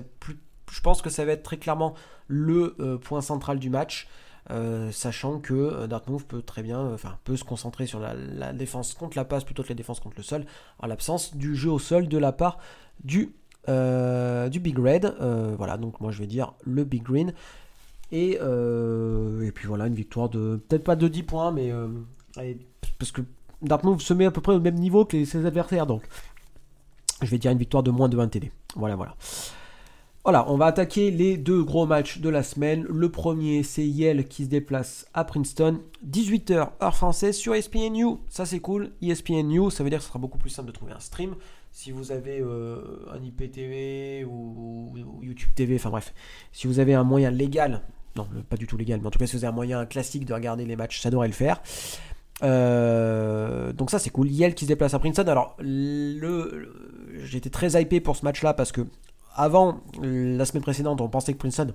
je 0.70 0.82
pense 0.82 1.02
que 1.02 1.10
ça 1.10 1.24
va 1.24 1.32
être 1.32 1.44
très 1.44 1.58
clairement 1.58 1.94
le 2.28 3.00
point 3.02 3.22
central 3.22 3.60
du 3.60 3.70
match. 3.70 4.10
Euh, 4.52 4.92
sachant 4.92 5.40
que 5.40 5.54
euh, 5.54 5.88
Dartmouth 5.88 6.24
peut 6.24 6.42
très 6.42 6.64
bien, 6.64 6.80
euh, 6.80 6.98
peut 7.24 7.38
se 7.38 7.44
concentrer 7.44 7.86
sur 7.86 8.00
la, 8.00 8.52
défense 8.52 8.96
contre 8.96 9.16
la 9.16 9.24
passe 9.24 9.44
plutôt 9.44 9.62
que 9.62 9.70
la 9.70 9.76
défense 9.76 10.00
contre 10.00 10.16
le 10.18 10.24
sol, 10.24 10.46
en 10.80 10.88
l'absence 10.88 11.36
du 11.36 11.56
jeu 11.56 11.70
au 11.70 11.78
sol 11.78 12.08
de 12.08 12.18
la 12.18 12.32
part 12.32 12.58
du, 13.04 13.36
Big 13.68 14.80
Red. 14.80 15.16
voilà, 15.58 15.78
donc 15.78 16.02
moi 16.02 16.12
je 16.12 16.20
vais 16.20 16.28
dire 16.28 16.54
le 16.64 16.84
Big 16.84 17.04
Green. 17.04 17.34
Et, 18.12 18.40
puis 19.54 19.68
voilà, 19.68 19.86
une 19.86 19.94
victoire 19.94 20.30
de 20.30 20.60
peut-être 20.68 20.84
pas 20.84 20.96
de 20.96 21.08
10 21.08 21.24
points, 21.24 21.52
mais 21.52 21.72
parce 22.98 23.12
que 23.12 23.22
Dartmouth 23.62 24.02
se 24.02 24.14
met 24.16 24.26
à 24.26 24.32
peu 24.32 24.42
près 24.42 24.54
au 24.54 24.60
même 24.60 24.80
niveau 24.80 25.06
que 25.06 25.24
ses 25.26 25.46
adversaires, 25.46 25.86
donc 25.86 26.02
je 27.22 27.28
vais 27.30 27.38
dire 27.38 27.52
une 27.52 27.60
victoire 27.60 27.84
de 27.84 27.92
moins 27.92 28.10
de 28.10 28.18
20 28.18 28.30
TD. 28.30 28.52
Voilà, 28.76 28.96
voilà. 28.96 29.16
Voilà, 30.26 30.52
on 30.52 30.58
va 30.58 30.66
attaquer 30.66 31.12
les 31.12 31.38
deux 31.38 31.64
gros 31.64 31.86
matchs 31.86 32.20
de 32.20 32.28
la 32.28 32.44
semaine. 32.44 32.86
Le 32.90 33.10
premier, 33.10 33.64
c'est 33.64 33.88
Yale 33.88 34.26
qui 34.26 34.44
se 34.44 34.50
déplace 34.50 35.08
à 35.14 35.24
Princeton. 35.24 35.80
18h, 36.06 36.72
heure 36.84 36.96
française 36.96 37.38
sur 37.38 37.56
ESPNU. 37.56 38.18
Ça, 38.28 38.46
c'est 38.46 38.60
cool. 38.60 38.92
ESPNU, 39.02 39.72
ça 39.72 39.84
veut 39.84 39.90
dire 39.90 40.00
que 40.00 40.04
ce 40.04 40.10
sera 40.10 40.20
beaucoup 40.20 40.38
plus 40.38 40.50
simple 40.50 40.68
de 40.68 40.74
trouver 40.74 40.92
un 40.92 41.00
stream. 41.00 41.36
Si 41.72 41.92
vous 41.92 42.12
avez 42.12 42.42
euh, 42.42 42.82
un 43.14 43.24
IPTV 43.24 44.26
ou, 44.26 44.94
ou, 44.94 45.24
YouTube 45.24 45.50
TV, 45.56 45.76
enfin 45.76 45.90
bref, 45.90 46.14
si 46.52 46.68
vous 46.68 46.80
avez 46.80 46.96
un 46.96 47.04
moyen 47.04 47.32
légal, 47.32 47.82
non, 48.18 48.28
pas 48.50 48.58
du 48.58 48.68
tout 48.68 48.76
légal, 48.76 49.00
mais 49.00 49.08
en 49.08 49.12
tout 49.12 49.20
cas, 49.20 49.28
si 49.28 49.38
vous 49.38 49.46
avez 49.46 49.54
un 49.54 49.56
moyen 49.56 49.86
classique 49.86 50.26
de 50.26 50.34
regarder 50.34 50.66
les 50.66 50.76
matchs, 50.76 51.00
ça 51.00 51.10
devrait 51.10 51.28
le 51.28 51.34
faire. 51.34 51.62
Euh, 52.44 53.74
donc 53.74 53.92
ça 53.92 54.00
c'est 54.00 54.10
cool. 54.10 54.30
Yale 54.30 54.54
qui 54.54 54.66
se 54.66 54.70
déplace 54.70 54.94
à 54.94 55.00
Princeton. 55.00 55.28
Alors 55.28 55.56
le 55.60 56.74
j'étais 57.24 57.50
très 57.50 57.82
hypé 57.82 58.00
pour 58.00 58.16
ce 58.16 58.24
match-là 58.24 58.54
parce 58.54 58.72
que 58.72 58.82
avant, 59.40 59.80
la 60.02 60.44
semaine 60.46 60.64
précédente, 60.64 61.00
on 61.02 61.08
pensait 61.08 61.34
que 61.34 61.38
Princeton 61.38 61.74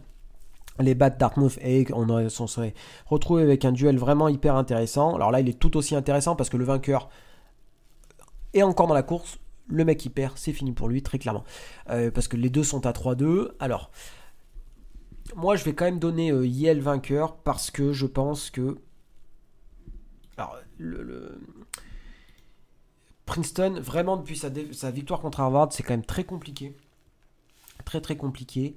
les 0.80 0.94
bat 0.94 1.10
Dartmouth 1.10 1.58
et 1.62 1.86
on, 1.92 2.28
s'en 2.28 2.46
serait 2.46 2.74
retrouvé 3.06 3.42
avec 3.42 3.64
un 3.64 3.72
duel 3.72 3.96
vraiment 3.96 4.28
hyper 4.28 4.56
intéressant. 4.56 5.14
Alors 5.14 5.30
là, 5.30 5.40
il 5.40 5.48
est 5.48 5.58
tout 5.58 5.76
aussi 5.76 5.94
intéressant 5.94 6.34
parce 6.36 6.50
que 6.50 6.56
le 6.56 6.64
vainqueur 6.64 7.08
est 8.52 8.62
encore 8.62 8.86
dans 8.86 8.94
la 8.94 9.02
course. 9.02 9.38
Le 9.68 9.84
mec 9.84 9.98
qui 9.98 10.10
perd, 10.10 10.36
c'est 10.36 10.52
fini 10.52 10.72
pour 10.72 10.88
lui, 10.88 11.02
très 11.02 11.18
clairement. 11.18 11.44
Euh, 11.90 12.10
parce 12.10 12.28
que 12.28 12.36
les 12.36 12.50
deux 12.50 12.64
sont 12.64 12.86
à 12.86 12.92
3-2. 12.92 13.52
Alors, 13.60 13.90
moi, 15.36 15.56
je 15.56 15.64
vais 15.64 15.74
quand 15.74 15.86
même 15.86 16.00
donner 16.00 16.32
euh, 16.32 16.46
Yale 16.46 16.80
vainqueur 16.80 17.36
parce 17.36 17.70
que 17.70 17.92
je 17.92 18.06
pense 18.06 18.50
que. 18.50 18.78
Alors, 20.36 20.56
le, 20.76 21.40
Princeton, 23.24 23.80
vraiment, 23.80 24.16
depuis 24.18 24.36
sa 24.36 24.90
victoire 24.90 25.20
contre 25.20 25.40
Harvard, 25.40 25.68
c'est 25.72 25.82
quand 25.82 25.94
même 25.94 26.04
très 26.04 26.24
compliqué 26.24 26.76
très 27.84 28.00
très 28.00 28.16
compliqué. 28.16 28.76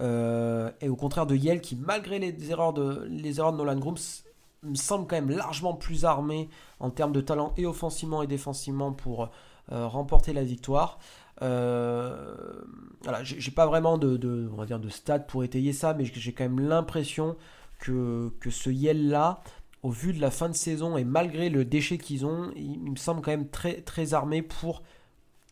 Euh, 0.00 0.70
et 0.80 0.88
au 0.88 0.96
contraire 0.96 1.26
de 1.26 1.36
Yale 1.36 1.60
qui, 1.60 1.76
malgré 1.76 2.18
les 2.18 2.50
erreurs 2.50 2.72
de, 2.72 3.06
les 3.08 3.38
erreurs 3.38 3.52
de 3.52 3.58
Nolan 3.58 3.78
Grooms, 3.78 4.22
me 4.62 4.74
semble 4.74 5.06
quand 5.06 5.16
même 5.16 5.30
largement 5.30 5.74
plus 5.74 6.04
armé 6.04 6.48
en 6.80 6.90
termes 6.90 7.12
de 7.12 7.20
talent 7.20 7.52
et 7.56 7.66
offensivement 7.66 8.22
et 8.22 8.26
défensivement 8.26 8.92
pour 8.92 9.30
euh, 9.72 9.86
remporter 9.86 10.32
la 10.32 10.42
victoire. 10.42 10.98
Euh, 11.42 12.34
voilà, 13.02 13.22
j'ai 13.22 13.50
pas 13.50 13.66
vraiment 13.66 13.98
de, 13.98 14.48
on 14.52 14.56
va 14.56 14.66
dire 14.66 14.80
de 14.80 14.88
stats 14.88 15.20
pour 15.20 15.44
étayer 15.44 15.72
ça, 15.72 15.94
mais 15.94 16.04
j'ai 16.04 16.32
quand 16.32 16.44
même 16.44 16.60
l'impression 16.60 17.36
que, 17.78 18.32
ce 18.48 18.70
Yale 18.70 19.08
là, 19.08 19.42
au 19.82 19.90
vu 19.90 20.12
de 20.12 20.20
la 20.20 20.30
fin 20.30 20.48
de 20.48 20.54
saison 20.54 20.96
et 20.96 21.04
malgré 21.04 21.50
le 21.50 21.64
déchet 21.64 21.98
qu'ils 21.98 22.24
ont, 22.24 22.50
il, 22.56 22.82
il 22.84 22.90
me 22.92 22.96
semble 22.96 23.20
quand 23.20 23.32
même 23.32 23.48
très, 23.48 23.82
très 23.82 24.14
armé 24.14 24.40
pour 24.40 24.82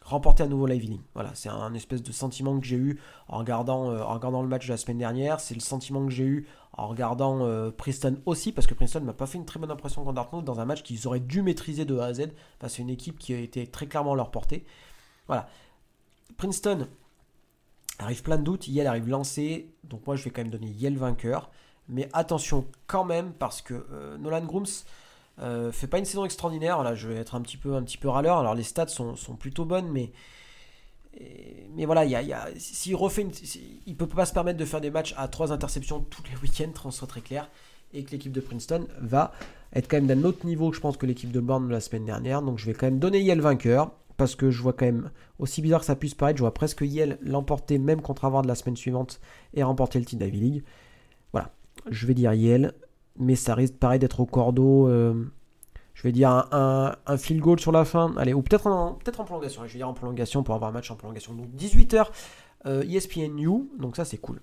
remporter 0.05 0.43
à 0.43 0.47
nouveau 0.47 0.67
l'Ivy 0.67 1.01
Voilà, 1.15 1.31
c'est 1.35 1.49
un 1.49 1.75
espèce 1.75 2.03
de 2.03 2.13
sentiment 2.13 2.59
que 2.59 2.67
j'ai 2.67 2.77
eu 2.77 3.01
en 3.29 3.39
regardant, 3.39 3.91
euh, 3.91 4.03
en 4.03 4.15
regardant 4.15 4.43
le 4.43 4.49
match 4.49 4.67
de 4.67 4.73
la 4.73 4.77
semaine 4.77 4.99
dernière. 4.99 5.41
C'est 5.41 5.55
le 5.55 5.61
sentiment 5.61 6.05
que 6.05 6.13
j'ai 6.13 6.25
eu 6.25 6.47
en 6.73 6.89
regardant 6.89 7.45
euh, 7.45 7.71
Princeton 7.71 8.19
aussi, 8.27 8.53
parce 8.53 8.67
que 8.67 8.75
Princeton 8.75 9.01
m'a 9.01 9.13
pas 9.13 9.27
fait 9.27 9.39
une 9.39 9.45
très 9.45 9.61
bonne 9.61 9.71
impression 9.71 10.03
contre 10.03 10.15
Dartmouth 10.15 10.45
dans 10.45 10.61
un 10.61 10.65
match 10.65 10.83
qu'ils 10.83 11.07
auraient 11.07 11.21
dû 11.21 11.43
maîtriser 11.43 11.85
de 11.85 11.99
A 11.99 12.07
à 12.07 12.15
Z, 12.15 12.29
à 12.61 12.67
une 12.79 12.91
équipe 12.91 13.19
qui 13.19 13.35
a 13.35 13.39
été 13.39 13.67
très 13.67 13.87
clairement 13.87 14.15
à 14.15 14.17
leur 14.17 14.31
portée. 14.31 14.65
Voilà. 15.27 15.49
Princeton 16.37 16.89
arrive 17.99 18.23
plein 18.23 18.39
de 18.39 18.43
doutes, 18.43 18.69
Yale 18.69 18.87
arrive 18.87 19.09
lancé, 19.09 19.71
donc 19.85 20.07
moi 20.07 20.17
je 20.17 20.25
vais 20.25 20.31
quand 20.31 20.43
même 20.43 20.51
donner 20.51 20.71
Yale 20.71 20.97
vainqueur. 20.97 21.51
Mais 21.89 22.09
attention 22.13 22.67
quand 22.87 23.05
même, 23.05 23.33
parce 23.33 23.61
que 23.61 24.17
Nolan 24.19 24.45
Grooms 24.45 24.85
fait 25.39 25.87
pas 25.87 25.99
une 25.99 26.05
saison 26.05 26.25
extraordinaire. 26.25 26.83
Là, 26.83 26.95
je 26.95 27.09
vais 27.09 27.17
être 27.17 27.35
un 27.35 27.41
petit 27.41 27.57
peu, 27.57 27.75
un 27.75 27.83
petit 27.83 27.99
peu 27.99 28.09
râleur. 28.09 28.39
Alors, 28.39 28.55
les 28.55 28.63
stats 28.63 28.89
sont, 28.89 29.17
sont 29.17 29.35
plutôt 29.35 29.65
bonnes, 29.65 29.91
mais 29.91 30.13
mais 31.75 31.85
voilà, 31.85 32.05
il 32.05 32.11
y 32.11 32.33
a, 32.33 32.49
s'il 32.57 32.97
refait 32.97 33.27
il 33.87 33.97
peut 33.97 34.07
pas 34.07 34.27
se 34.27 34.33
permettre 34.33 34.59
de 34.59 34.65
faire 34.65 34.81
des 34.81 34.91
matchs 34.91 35.15
à 35.17 35.29
trois 35.29 35.53
interceptions 35.53 36.01
tous 36.01 36.23
les 36.31 36.37
week-ends, 36.43 36.73
on 36.85 36.91
soit 36.91 37.09
très 37.09 37.21
clair, 37.21 37.51
et 37.93 38.05
que 38.05 38.11
l'équipe 38.11 38.33
de 38.33 38.41
Princeton 38.41 38.87
va 39.01 39.33
être 39.75 39.89
quand 39.89 39.97
même 39.97 40.07
d'un 40.07 40.25
autre 40.25 40.47
niveau 40.47 40.71
que 40.71 40.77
je 40.77 40.81
pense 40.81 40.97
que 40.97 41.07
l'équipe 41.07 41.31
de 41.31 41.41
Bourne 41.41 41.71
la 41.71 41.81
semaine 41.81 42.05
dernière. 42.05 42.43
Donc 42.43 42.59
je 42.59 42.67
vais 42.67 42.75
quand 42.75 42.87
même 42.87 42.99
donner 42.99 43.21
Yale 43.21 43.41
vainqueur, 43.41 43.93
parce 44.17 44.37
que 44.37 44.51
je 44.51 44.63
vois 44.63 44.73
quand 44.73 44.87
même, 44.87 45.11
aussi 45.39 45.63
bizarre 45.63 45.81
que 45.81 45.87
ça 45.87 45.97
puisse 45.97 46.15
paraître, 46.15 46.39
je 46.39 46.43
vois 46.43 46.55
presque 46.55 46.83
Yale 46.83 47.19
l'emporter 47.23 47.79
même 47.79 48.01
contre 48.01 48.25
avoir 48.25 48.43
de 48.43 48.49
la 48.49 48.55
semaine 48.55 48.77
suivante 48.77 49.21
et 49.55 49.63
remporter 49.63 49.99
le 49.99 50.05
titre 50.05 50.25
d'Ivy 50.25 50.41
League. 50.41 50.65
Voilà, 51.33 51.51
je 51.91 52.07
vais 52.07 52.15
dire 52.15 52.33
Yale, 52.33 52.75
mais 53.17 53.37
ça 53.37 53.55
risque 53.55 53.75
pareil 53.75 53.99
d'être 53.99 54.21
au 54.21 54.27
cordeau. 54.27 54.89
Euh, 54.89 55.31
je 55.95 56.03
vais 56.03 56.13
dire 56.13 56.31
un, 56.31 56.97
un, 57.07 57.17
field 57.17 57.41
goal 57.41 57.61
sur 57.61 57.73
la 57.73 57.85
fin, 57.85 58.15
allez, 58.17 58.33
ou 58.33 58.43
peut-être 58.43 58.67
en, 58.67 58.95
prolongation, 59.25 59.63
je 59.67 59.73
vais 59.73 59.79
dire 59.79 59.89
en 59.89 59.95
prolongation 59.95 60.43
pour 60.43 60.55
avoir 60.55 60.71
un 60.71 60.73
match 60.73 60.91
en 60.91 60.97
prolongation. 60.97 61.35
Donc 61.35 61.49
18h 61.55 62.07
euh, 62.67 62.83
ESPNU, 62.83 63.69
donc 63.79 63.97
ça 63.97 64.05
c'est 64.05 64.19
cool. 64.19 64.41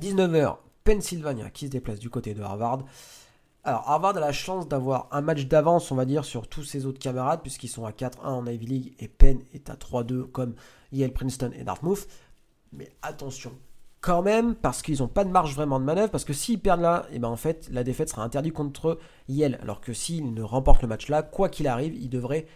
19h 0.00 0.56
Pennsylvania 0.84 1.50
qui 1.50 1.66
se 1.66 1.70
déplace 1.70 1.98
du 1.98 2.10
côté 2.10 2.34
de 2.34 2.42
Harvard. 2.42 2.84
Alors 3.64 3.88
Harvard 3.88 4.16
a 4.18 4.20
la 4.20 4.32
chance 4.32 4.68
d'avoir 4.68 5.08
un 5.12 5.22
match 5.22 5.46
d'avance, 5.46 5.90
on 5.90 5.94
va 5.94 6.04
dire, 6.04 6.24
sur 6.24 6.46
tous 6.46 6.64
ses 6.64 6.84
autres 6.84 6.98
camarades, 6.98 7.40
puisqu'ils 7.40 7.68
sont 7.68 7.86
à 7.86 7.92
4-1 7.92 8.18
en 8.24 8.46
Ivy 8.46 8.66
League 8.66 8.94
et 8.98 9.08
Penn 9.08 9.40
est 9.54 9.70
à 9.70 9.74
3-2 9.74 10.30
comme 10.30 10.54
Yale, 10.92 11.12
Princeton 11.12 11.50
et 11.58 11.64
Dartmouth. 11.64 12.06
Mais 12.72 12.90
attention, 13.00 13.52
quand 14.04 14.20
même, 14.20 14.54
parce 14.54 14.82
qu'ils 14.82 14.98
n'ont 14.98 15.08
pas 15.08 15.24
de 15.24 15.30
marge 15.30 15.54
vraiment 15.54 15.80
de 15.80 15.84
manœuvre, 15.86 16.10
parce 16.10 16.26
que 16.26 16.34
s'ils 16.34 16.60
perdent 16.60 16.82
là, 16.82 17.06
et 17.10 17.16
eh 17.16 17.18
ben 17.18 17.28
en 17.28 17.36
fait, 17.36 17.70
la 17.72 17.84
défaite 17.84 18.10
sera 18.10 18.22
interdite 18.22 18.52
contre 18.52 18.98
Yale. 19.28 19.58
Alors 19.62 19.80
que 19.80 19.94
s'ils 19.94 20.34
ne 20.34 20.42
remportent 20.42 20.82
le 20.82 20.88
match 20.88 21.08
là, 21.08 21.22
quoi 21.22 21.48
qu'il 21.48 21.66
arrive, 21.66 21.96
ils 21.96 22.10
devraient 22.10 22.46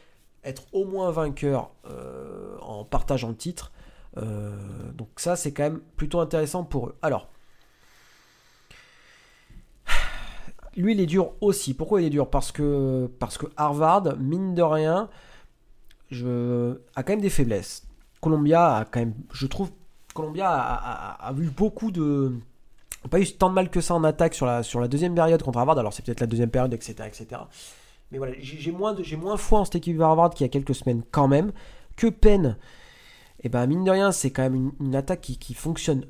être 0.44 0.64
au 0.72 0.84
moins 0.84 1.10
vainqueurs 1.10 1.70
euh, 1.86 2.58
en 2.60 2.84
partageant 2.84 3.30
le 3.30 3.34
titre. 3.34 3.72
Euh, 4.18 4.58
donc 4.92 5.08
ça, 5.16 5.36
c'est 5.36 5.52
quand 5.52 5.62
même 5.62 5.80
plutôt 5.96 6.20
intéressant 6.20 6.64
pour 6.64 6.88
eux. 6.88 6.98
Alors, 7.00 7.30
lui, 10.76 10.92
il 10.92 11.00
est 11.00 11.06
dur 11.06 11.32
aussi. 11.40 11.72
Pourquoi 11.72 12.02
il 12.02 12.08
est 12.08 12.10
dur? 12.10 12.28
Parce 12.28 12.52
que, 12.52 13.10
parce 13.18 13.38
que 13.38 13.46
Harvard, 13.56 14.18
mine 14.18 14.54
de 14.54 14.62
rien, 14.62 15.08
je, 16.10 16.78
a 16.94 17.02
quand 17.02 17.14
même 17.14 17.22
des 17.22 17.30
faiblesses. 17.30 17.86
Columbia 18.20 18.76
a 18.76 18.84
quand 18.84 19.00
même, 19.00 19.14
je 19.32 19.46
trouve, 19.46 19.70
Columbia 20.18 20.50
a, 20.50 21.32
eu 21.38 21.48
beaucoup 21.48 21.92
de. 21.92 22.32
pas 23.08 23.20
eu 23.20 23.26
tant 23.26 23.50
de 23.50 23.54
mal 23.54 23.70
que 23.70 23.80
ça 23.80 23.94
en 23.94 24.02
attaque 24.02 24.34
sur 24.34 24.46
la, 24.46 24.88
deuxième 24.88 25.14
période 25.14 25.40
contre 25.44 25.58
Harvard. 25.58 25.78
Alors 25.78 25.92
c'est 25.92 26.04
peut-être 26.04 26.18
la 26.18 26.26
deuxième 26.26 26.50
période, 26.50 26.74
etc. 26.74 27.04
etc. 27.06 27.42
Mais 28.10 28.18
voilà, 28.18 28.34
j'ai 28.40 28.72
moins, 28.72 28.94
de, 28.94 29.16
moins 29.16 29.36
foi 29.36 29.60
en 29.60 29.64
cette 29.64 29.76
équipe 29.76 29.96
de 29.96 30.02
Harvard 30.02 30.30
qu'il 30.30 30.44
y 30.44 30.48
a 30.48 30.48
quelques 30.48 30.74
semaines 30.74 31.02
quand 31.12 31.28
même. 31.28 31.52
Que 31.94 32.08
Penn, 32.08 32.56
et 33.38 33.46
eh 33.46 33.48
ben 33.48 33.64
mine 33.68 33.84
de 33.84 33.92
rien, 33.92 34.10
c'est 34.10 34.32
quand 34.32 34.42
même 34.42 34.72
une, 34.80 34.96
attaque 34.96 35.20
qui, 35.20 35.54
fonctionne 35.54 36.04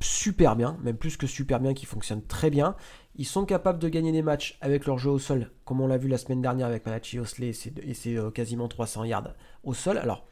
super 0.00 0.54
bien, 0.54 0.76
même 0.82 0.96
plus 0.96 1.16
que 1.16 1.26
super 1.26 1.58
bien, 1.58 1.72
qui 1.72 1.86
fonctionne 1.86 2.22
très 2.22 2.50
bien. 2.50 2.76
Ils 3.16 3.24
sont 3.24 3.46
capables 3.46 3.78
de 3.78 3.88
gagner 3.88 4.12
des 4.12 4.22
matchs 4.22 4.58
avec 4.60 4.84
leur 4.84 4.98
jeu 4.98 5.10
au 5.10 5.18
sol, 5.18 5.50
comme 5.64 5.80
on 5.80 5.86
l'a 5.86 5.96
vu 5.96 6.08
la 6.08 6.18
semaine 6.18 6.42
dernière 6.42 6.66
avec 6.66 6.84
Malachi 6.84 7.18
Osley 7.18 7.52
et 7.82 7.94
c'est 7.94 8.16
euh, 8.16 8.30
quasiment 8.30 8.68
300 8.68 9.04
yards 9.04 9.32
au 9.64 9.72
sol. 9.72 9.96
Alors, 9.96 10.26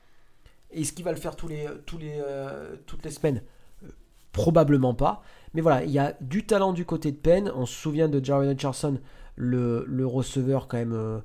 est-ce 0.70 0.92
qu'il 0.92 1.04
va 1.04 1.12
le 1.12 1.18
faire 1.18 1.36
tous 1.36 1.48
les, 1.48 1.66
euh, 2.04 2.76
toutes 2.86 3.04
les 3.04 3.10
semaines? 3.10 3.42
Euh, 3.84 3.88
Probablement 4.32 4.94
pas. 4.94 5.22
Mais 5.54 5.60
voilà, 5.60 5.84
il 5.84 5.90
y 5.90 5.98
a 5.98 6.14
du 6.20 6.44
talent 6.44 6.72
du 6.72 6.84
côté 6.84 7.10
de 7.10 7.16
Penn. 7.16 7.50
On 7.54 7.66
se 7.66 7.74
souvient 7.74 8.08
de 8.08 8.22
Jared 8.22 8.48
Richardson, 8.48 8.98
le, 9.36 9.84
receveur 10.04 10.68
quand 10.68 10.76
même 10.76 10.92
euh, 10.92 11.20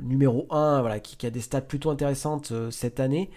numéro 0.00 0.46
1, 0.50 0.80
voilà, 0.80 1.00
qui, 1.00 1.26
a 1.26 1.30
des 1.30 1.40
stats 1.40 1.60
plutôt 1.60 1.90
intéressantes 1.90 2.52
cette 2.70 3.00
année. 3.00 3.30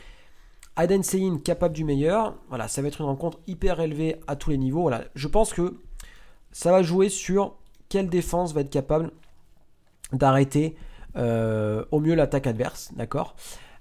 Aiden 0.77 1.03
Sein 1.03 1.39
capable 1.43 1.73
du 1.73 1.83
meilleur. 1.83 2.35
Voilà, 2.49 2.67
ça 2.67 2.81
va 2.81 2.87
être 2.87 3.01
une 3.01 3.07
rencontre 3.07 3.39
hyper 3.47 3.79
élevée 3.81 4.17
à 4.27 4.35
tous 4.35 4.51
les 4.51 4.57
niveaux. 4.57 4.81
Voilà, 4.81 5.03
je 5.15 5.27
pense 5.27 5.51
que 5.53 5.79
ça 6.51 6.71
va 6.71 6.83
jouer 6.83 7.09
sur 7.09 7.55
quelle 7.89 8.07
défense 8.07 8.53
va 8.53 8.61
être 8.61 8.69
capable 8.69 9.11
d'arrêter 10.13 10.75
au 11.15 11.99
mieux 11.99 12.15
l'attaque 12.15 12.47
adverse, 12.47 12.91
d'accord? 12.95 13.35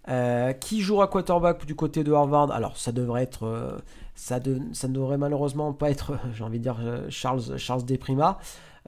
Euh, 0.09 0.53
qui 0.55 0.81
jouera 0.81 1.09
quarterback 1.09 1.67
du 1.67 1.75
côté 1.75 2.05
de 2.05 2.13
Harvard? 2.13 2.51
Alors, 2.53 2.77
ça 2.77 2.93
devrait 2.93 3.23
être. 3.23 3.45
Euh, 3.45 3.77
ça, 4.15 4.39
ne 4.41 4.93
devrait 4.93 5.19
malheureusement 5.19 5.73
pas 5.73 5.91
être, 5.91 6.19
j'ai 6.35 6.45
envie 6.45 6.59
de 6.59 6.65
dire, 6.65 6.79
euh, 6.81 7.07
Charles, 7.11 7.59
Charles 7.59 7.85
Deprima. 7.85 8.39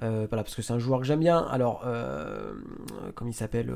voilà, 0.00 0.26
parce 0.42 0.54
que 0.54 0.62
c'est 0.62 0.72
un 0.72 0.78
joueur 0.78 1.00
que 1.00 1.06
j'aime 1.06 1.20
bien. 1.20 1.38
Alors, 1.38 1.84
comme 3.14 3.28
il 3.28 3.34
s'appelle 3.34 3.72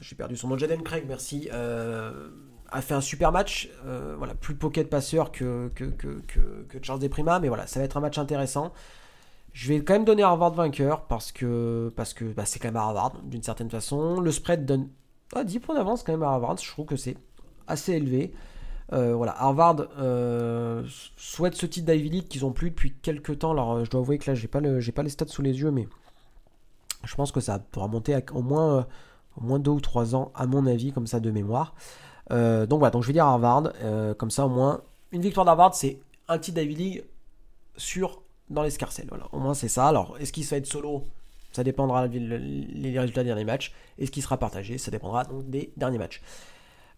J'ai 0.00 0.16
perdu 0.16 0.36
son 0.36 0.48
nom, 0.48 0.56
Jaden 0.56 0.82
Craig, 0.82 1.04
merci. 1.06 1.48
a 1.50 2.80
fait 2.80 2.94
un 2.94 3.00
super 3.00 3.32
match. 3.32 3.70
voilà, 4.16 4.34
plus 4.34 4.54
pocket 4.54 4.88
passeur 4.88 5.32
que, 5.32 5.68
que, 5.74 5.84
que, 5.84 6.20
que, 6.68 6.78
Charles 6.80 7.00
Deprima. 7.00 7.40
Mais 7.40 7.48
voilà, 7.48 7.66
ça 7.66 7.80
va 7.80 7.84
être 7.84 7.96
un 7.96 8.00
match 8.00 8.18
intéressant. 8.18 8.72
Je 9.52 9.68
vais 9.68 9.84
quand 9.84 9.92
même 9.92 10.06
donner 10.06 10.22
Harvard 10.22 10.54
vainqueur 10.54 11.02
parce 11.02 11.30
que 11.30 11.92
parce 11.94 12.14
que 12.14 12.24
bah, 12.24 12.46
c'est 12.46 12.58
quand 12.58 12.68
même 12.68 12.76
Harvard 12.76 13.20
d'une 13.24 13.42
certaine 13.42 13.68
façon. 13.68 14.18
Le 14.18 14.32
spread 14.32 14.64
donne 14.64 14.88
10 15.44 15.60
points 15.60 15.74
d'avance 15.74 16.02
quand 16.02 16.12
même 16.12 16.22
à 16.22 16.28
Harvard, 16.28 16.58
je 16.58 16.70
trouve 16.70 16.86
que 16.86 16.96
c'est 16.96 17.16
assez 17.66 17.92
élevé. 17.92 18.32
Euh, 18.92 19.14
voilà, 19.14 19.34
Harvard 19.40 19.76
euh, 19.98 20.84
souhaite 21.16 21.54
ce 21.54 21.64
titre 21.64 21.90
d'Ivy 21.90 22.10
League 22.10 22.28
qu'ils 22.28 22.44
ont 22.44 22.52
plus 22.52 22.70
depuis 22.70 22.92
quelques 22.92 23.38
temps. 23.38 23.52
Alors 23.52 23.72
euh, 23.72 23.84
je 23.84 23.90
dois 23.90 24.00
avouer 24.00 24.18
que 24.18 24.30
là 24.30 24.34
j'ai 24.34 24.48
pas 24.48 24.60
les 25.02 25.08
stats 25.08 25.26
sous 25.28 25.42
les 25.42 25.60
yeux, 25.60 25.70
mais 25.70 25.88
je 27.04 27.14
pense 27.14 27.32
que 27.32 27.40
ça 27.40 27.58
pourra 27.58 27.88
monter 27.88 28.18
au 28.34 28.42
moins 28.42 28.86
au 29.38 29.44
moins 29.44 29.58
deux 29.58 29.70
ou 29.70 29.80
trois 29.80 30.14
ans 30.14 30.30
à 30.34 30.46
mon 30.46 30.66
avis, 30.66 30.92
comme 30.92 31.06
ça 31.06 31.20
de 31.20 31.30
mémoire. 31.30 31.74
donc 32.30 32.78
voilà, 32.78 32.90
donc 32.90 33.02
je 33.02 33.06
vais 33.06 33.14
dire 33.14 33.24
Harvard, 33.24 33.72
comme 34.18 34.30
ça 34.30 34.44
au 34.44 34.50
moins 34.50 34.82
une 35.12 35.22
victoire 35.22 35.46
d'Harvard, 35.46 35.74
c'est 35.74 36.00
un 36.28 36.38
titre 36.38 36.60
d'Ivy 36.60 36.74
League 36.74 37.04
sur 37.76 38.22
dans 38.50 38.62
l'escarcelle. 38.62 39.06
Voilà, 39.08 39.26
au 39.32 39.38
moins 39.38 39.54
c'est 39.54 39.68
ça. 39.68 39.88
Alors 39.88 40.16
est-ce 40.20 40.32
qu'il 40.32 40.44
va 40.44 40.58
être 40.58 40.66
solo? 40.66 41.04
Ça 41.52 41.64
dépendra 41.64 42.08
des 42.08 42.98
résultats 42.98 43.22
des 43.22 43.28
derniers 43.28 43.44
matchs. 43.44 43.72
Et 43.98 44.06
ce 44.06 44.10
qui 44.10 44.22
sera 44.22 44.38
partagé, 44.38 44.78
ça 44.78 44.90
dépendra 44.90 45.24
donc 45.24 45.48
des 45.48 45.72
derniers 45.76 45.98
matchs. 45.98 46.22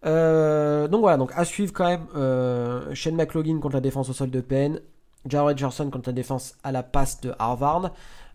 Euh, 0.05 0.87
donc 0.87 1.01
voilà, 1.01 1.17
donc 1.17 1.31
à 1.35 1.45
suivre 1.45 1.73
quand 1.73 1.87
même 1.87 2.05
euh, 2.15 2.93
Shane 2.93 3.15
McLaughlin 3.15 3.59
contre 3.59 3.75
la 3.75 3.81
défense 3.81 4.09
au 4.09 4.13
sol 4.13 4.29
de 4.29 4.41
Penn, 4.41 4.79
Jared 5.25 5.57
Johnson 5.57 5.89
contre 5.89 6.09
la 6.09 6.13
défense 6.13 6.55
à 6.63 6.71
la 6.71 6.83
passe 6.83 7.21
de 7.21 7.33
Harvard. 7.39 7.91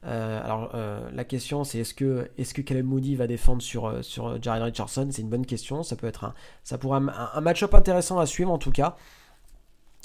Euh, 0.06 0.42
alors 0.42 0.72
la 1.12 1.24
question 1.24 1.62
c'est 1.62 1.80
est-ce 1.80 1.92
que 1.92 2.30
est-ce 2.38 2.54
que 2.54 2.62
Caleb 2.62 2.86
Moody 2.86 3.16
va 3.16 3.26
défendre 3.26 3.60
sur, 3.62 4.02
sur 4.02 4.42
Jared 4.42 4.62
Richardson? 4.62 5.08
C'est 5.12 5.22
une 5.22 5.28
bonne 5.28 5.46
question. 5.46 5.82
Ça 5.82 5.94
peut 5.94 6.06
être 6.06 6.24
un 6.24 6.34
ça 6.64 6.78
pourrait 6.78 7.00
un, 7.34 7.40
match-up 7.40 7.74
intéressant 7.74 8.18
à 8.18 8.26
suivre 8.26 8.50
en 8.50 8.58
tout 8.58 8.72
cas. 8.72 8.96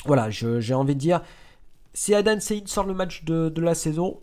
Voilà, 0.05 0.29
j'ai 0.29 0.73
envie 0.75 0.93
de 0.93 0.99
dire 0.99 1.21
si 1.95 2.13
Adan 2.13 2.39
Said 2.39 2.67
sort 2.67 2.85
le 2.85 2.93
match 2.93 3.23
de, 3.23 3.49
de 3.49 3.61
la 3.61 3.73
saison, 3.73 4.21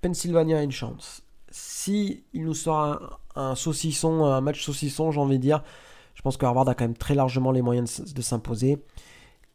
Pennsylvania 0.00 0.58
a 0.58 0.62
une 0.62 0.72
chance. 0.72 1.22
Si 1.50 2.24
il 2.32 2.44
nous 2.44 2.54
sort 2.54 3.20
un, 3.34 3.54
saucisson, 3.54 4.24
un 4.24 4.40
match 4.40 4.64
saucisson, 4.64 5.10
j'ai 5.10 5.20
envie 5.20 5.38
de 5.38 5.42
dire, 5.42 5.62
je 6.14 6.22
pense 6.22 6.36
que 6.36 6.44
Harvard 6.46 6.68
a 6.68 6.74
quand 6.74 6.84
même 6.84 6.96
très 6.96 7.14
largement 7.14 7.52
les 7.52 7.62
moyens 7.62 8.00
de, 8.12 8.22
s'imposer. 8.22 8.78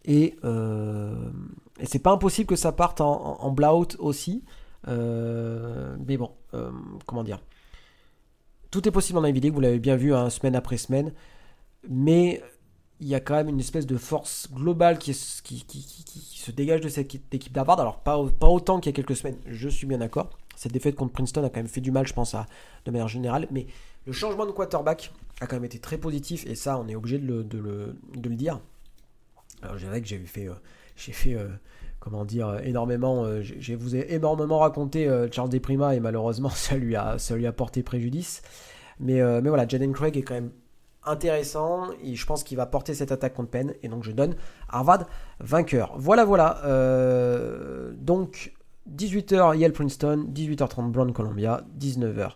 Et, 0.05 0.35
euh, 0.43 1.29
et 1.79 1.85
c'est 1.85 1.99
pas 1.99 2.11
impossible 2.11 2.47
que 2.47 2.55
ça 2.55 2.71
parte 2.71 3.01
en, 3.01 3.41
en, 3.41 3.51
blowout 3.51 3.95
aussi. 3.99 4.43
Euh, 4.87 5.95
mais 6.07 6.17
bon, 6.17 6.31
euh, 6.53 6.71
comment 7.05 7.23
dire? 7.23 7.39
Tout 8.71 8.87
est 8.87 8.91
possible 8.91 9.19
en 9.19 9.25
Ivy 9.25 9.41
League, 9.41 9.53
vous 9.53 9.59
l'avez 9.59 9.79
bien 9.79 9.95
vu, 9.95 10.13
hein, 10.13 10.29
semaine 10.29 10.55
après 10.55 10.77
semaine. 10.77 11.13
Mais 11.89 12.41
il 13.01 13.07
y 13.07 13.15
a 13.15 13.19
quand 13.19 13.33
même 13.33 13.49
une 13.49 13.59
espèce 13.59 13.87
de 13.87 13.97
force 13.97 14.47
globale 14.53 14.99
qui, 14.99 15.13
se 15.13 16.51
dégage 16.51 16.81
de 16.81 16.89
cette 16.89 17.15
équipe 17.33 17.51
d'Harvard. 17.51 17.79
Alors, 17.79 17.99
pas, 17.99 18.17
autant 18.17 18.79
qu'il 18.79 18.91
y 18.91 18.93
a 18.93 18.95
quelques 18.95 19.15
semaines, 19.15 19.37
je 19.47 19.67
suis 19.67 19.87
bien 19.87 19.97
d'accord. 19.97 20.29
Cette 20.55 20.71
défaite 20.71 20.95
contre 20.95 21.11
Princeton 21.11 21.43
a 21.43 21.49
quand 21.49 21.59
même 21.59 21.67
fait 21.67 21.81
du 21.81 21.89
mal, 21.91 22.05
je 22.05 22.13
pense, 22.13 22.35
à, 22.35 22.45
de 22.85 22.91
manière 22.91 23.07
générale. 23.07 23.47
Mais 23.49 23.65
le 24.05 24.13
changement 24.13 24.45
de 24.45 24.51
quarterback 24.51 25.11
a 25.39 25.47
quand 25.47 25.55
même 25.55 25.65
été 25.65 25.79
très 25.79 25.97
positif, 25.97 26.45
et 26.45 26.53
ça, 26.53 26.77
on 26.77 26.87
est 26.87 26.95
obligé 26.95 27.17
de 27.17 27.57
le, 27.57 28.35
dire. 28.35 28.59
Alors, 29.63 29.79
je 29.79 29.85
dirais 29.85 30.01
que 30.01 30.07
fait, 30.27 30.47
euh, 30.47 30.53
j'ai 30.95 31.11
fait 31.11 31.33
euh, 31.33 31.47
comment 31.99 32.23
dire, 32.23 32.59
énormément. 32.63 33.23
Euh, 33.25 33.41
je 33.41 33.73
vous 33.73 33.95
ai 33.95 34.13
énormément 34.13 34.59
raconté 34.59 35.09
Charles 35.31 35.49
Deprima, 35.49 35.95
et 35.95 35.99
malheureusement, 35.99 36.49
ça 36.55 36.77
lui 36.77 36.95
a, 36.95 37.17
ça 37.17 37.35
lui 37.35 37.47
a 37.47 37.51
porté 37.51 37.81
préjudice. 37.81 38.43
Mais, 38.99 39.21
mais 39.41 39.49
voilà, 39.49 39.67
Jaden 39.67 39.91
Craig 39.91 40.15
est 40.15 40.21
quand 40.21 40.35
même 40.35 40.51
intéressant 41.05 41.89
et 42.03 42.15
je 42.15 42.25
pense 42.25 42.43
qu'il 42.43 42.57
va 42.57 42.65
porter 42.65 42.93
cette 42.93 43.11
attaque 43.11 43.33
contre 43.33 43.49
Penn 43.49 43.73
et 43.81 43.87
donc 43.87 44.03
je 44.03 44.11
donne 44.11 44.35
Harvard 44.69 45.05
vainqueur. 45.39 45.93
Voilà 45.97 46.25
voilà. 46.25 46.63
Euh, 46.65 47.91
donc 47.95 48.53
18h 48.95 49.57
Yale 49.57 49.73
Princeton, 49.73 50.27
18h30 50.33 50.91
Brown 50.91 51.13
Columbia, 51.13 51.63
19h 51.79 52.31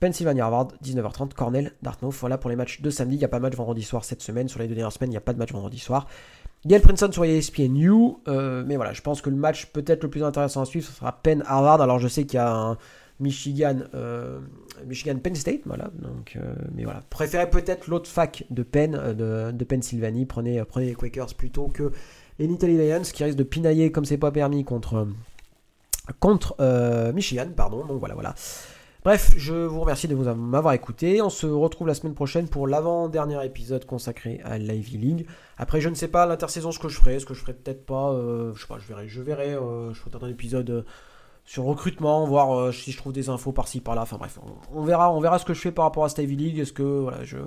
Pennsylvania 0.00 0.44
Harvard, 0.44 0.68
19h30 0.84 1.32
Cornell 1.32 1.72
Dartmouth. 1.82 2.14
Voilà 2.14 2.36
pour 2.36 2.50
les 2.50 2.56
matchs 2.56 2.80
de 2.80 2.90
samedi. 2.90 3.14
Il 3.14 3.18
n'y 3.18 3.24
a 3.24 3.28
pas 3.28 3.38
de 3.38 3.42
match 3.42 3.54
vendredi 3.54 3.82
soir 3.82 4.04
cette 4.04 4.20
semaine. 4.20 4.48
Sur 4.48 4.58
les 4.58 4.66
deux 4.66 4.74
dernières 4.74 4.92
semaines, 4.92 5.10
il 5.10 5.14
n'y 5.14 5.18
a 5.18 5.20
pas 5.20 5.32
de 5.32 5.38
match 5.38 5.52
vendredi 5.52 5.78
soir. 5.78 6.08
Gail 6.66 6.80
Princeton 6.80 7.12
sur 7.12 7.24
ESPNU, 7.24 8.16
euh, 8.28 8.64
mais 8.66 8.76
voilà, 8.76 8.92
je 8.92 9.00
pense 9.00 9.20
que 9.20 9.30
le 9.30 9.36
match 9.36 9.66
peut-être 9.66 10.02
le 10.04 10.10
plus 10.10 10.22
intéressant 10.22 10.62
à 10.62 10.64
suivre, 10.64 10.86
ce 10.86 10.92
sera 10.92 11.12
Penn 11.12 11.42
Harvard. 11.46 11.80
Alors 11.80 11.98
je 11.98 12.08
sais 12.08 12.24
qu'il 12.24 12.36
y 12.36 12.40
a 12.40 12.52
un 12.52 12.78
Michigan, 13.22 13.78
euh, 13.94 14.40
Michigan 14.86 15.16
Penn 15.16 15.34
State, 15.34 15.60
voilà. 15.64 15.90
Donc, 15.98 16.36
euh, 16.36 16.54
mais 16.74 16.84
voilà, 16.84 17.02
préférez 17.08 17.48
peut-être 17.48 17.88
l'autre 17.88 18.10
fac 18.10 18.44
de 18.50 18.62
Penn, 18.62 18.92
de, 18.92 19.50
de, 19.52 19.64
Pennsylvanie. 19.64 20.26
Prenez, 20.26 20.62
les 20.76 20.94
Quakers 20.94 21.34
plutôt 21.34 21.68
que 21.68 21.92
les 22.38 22.46
Nittany 22.46 22.76
Lions 22.76 23.02
qui 23.02 23.24
risquent 23.24 23.38
de 23.38 23.44
pinailler 23.44 23.92
comme 23.92 24.04
c'est 24.04 24.18
pas 24.18 24.32
permis 24.32 24.64
contre 24.64 25.08
contre 26.18 26.56
Michigan, 27.14 27.48
pardon. 27.56 27.84
Donc 27.86 27.98
voilà, 28.00 28.14
voilà. 28.14 28.34
Bref, 29.04 29.32
je 29.36 29.52
vous 29.52 29.80
remercie 29.80 30.06
de 30.06 30.14
m'avoir 30.14 30.74
écouté. 30.74 31.20
On 31.22 31.30
se 31.30 31.48
retrouve 31.48 31.88
la 31.88 31.94
semaine 31.94 32.14
prochaine 32.14 32.46
pour 32.46 32.68
l'avant-dernier 32.68 33.44
épisode 33.44 33.84
consacré 33.84 34.40
à 34.44 34.58
l'Ivy 34.58 34.96
League. 34.96 35.26
Après, 35.58 35.80
je 35.80 35.88
ne 35.88 35.96
sais 35.96 36.06
pas 36.06 36.24
l'intersaison 36.24 36.70
ce 36.70 36.78
que 36.78 36.88
je 36.88 36.98
ferai, 36.98 37.18
ce 37.18 37.26
que 37.26 37.34
je 37.34 37.40
ferai 37.40 37.54
peut-être 37.54 37.84
pas. 37.84 38.12
Euh, 38.12 38.54
je 38.54 38.60
sais 38.60 38.68
pas, 38.68 38.78
je 38.78 38.86
verrai. 38.86 39.08
Je 39.08 39.20
verrai. 39.20 39.54
Euh, 39.54 39.92
je 39.92 39.98
ferai 39.98 40.24
un 40.24 40.28
épisode 40.28 40.70
euh, 40.70 40.82
sur 41.44 41.64
recrutement, 41.64 42.26
voir 42.26 42.72
si 42.72 42.92
je 42.92 42.96
trouve 42.96 43.12
des 43.12 43.28
infos 43.28 43.52
par-ci 43.52 43.80
par-là. 43.80 44.02
Enfin 44.02 44.16
bref, 44.16 44.38
on, 44.72 44.82
verra, 44.82 45.38
ce 45.38 45.44
que 45.44 45.54
je 45.54 45.60
fais 45.60 45.72
par 45.72 45.84
rapport 45.84 46.04
à 46.04 46.08
cette 46.08 46.18
Ivy 46.18 46.36
League. 46.36 46.58
Est-ce 46.58 46.72
que 46.72 46.82
voilà, 46.82 47.24
je 47.24 47.38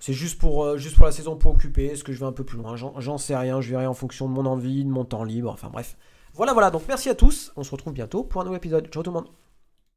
c'est 0.00 0.12
juste 0.12 0.38
pour, 0.38 0.76
juste 0.76 0.96
pour 0.96 1.06
la 1.06 1.12
saison 1.12 1.36
pour 1.36 1.52
occuper 1.52 1.86
Est-ce 1.86 2.04
que 2.04 2.12
je 2.12 2.20
vais 2.20 2.26
un 2.26 2.32
peu 2.32 2.44
plus 2.44 2.58
loin? 2.58 2.76
J'en 2.76 3.16
sais 3.16 3.36
rien. 3.36 3.60
Je 3.60 3.70
verrai 3.70 3.86
en 3.86 3.94
fonction 3.94 4.28
de 4.28 4.34
mon 4.34 4.44
envie, 4.44 4.84
de 4.84 4.90
mon 4.90 5.04
temps 5.04 5.24
libre. 5.24 5.50
Enfin 5.50 5.70
bref. 5.72 5.96
Voilà, 6.34 6.52
voilà. 6.52 6.70
Donc 6.70 6.82
merci 6.88 7.08
à 7.08 7.14
tous. 7.14 7.52
On 7.56 7.62
se 7.62 7.70
retrouve 7.70 7.94
bientôt 7.94 8.22
pour 8.22 8.40
un 8.42 8.44
nouvel 8.44 8.58
épisode. 8.58 8.88
Ciao 8.88 9.02
tout 9.02 9.10
le 9.10 9.14
monde. 9.14 9.43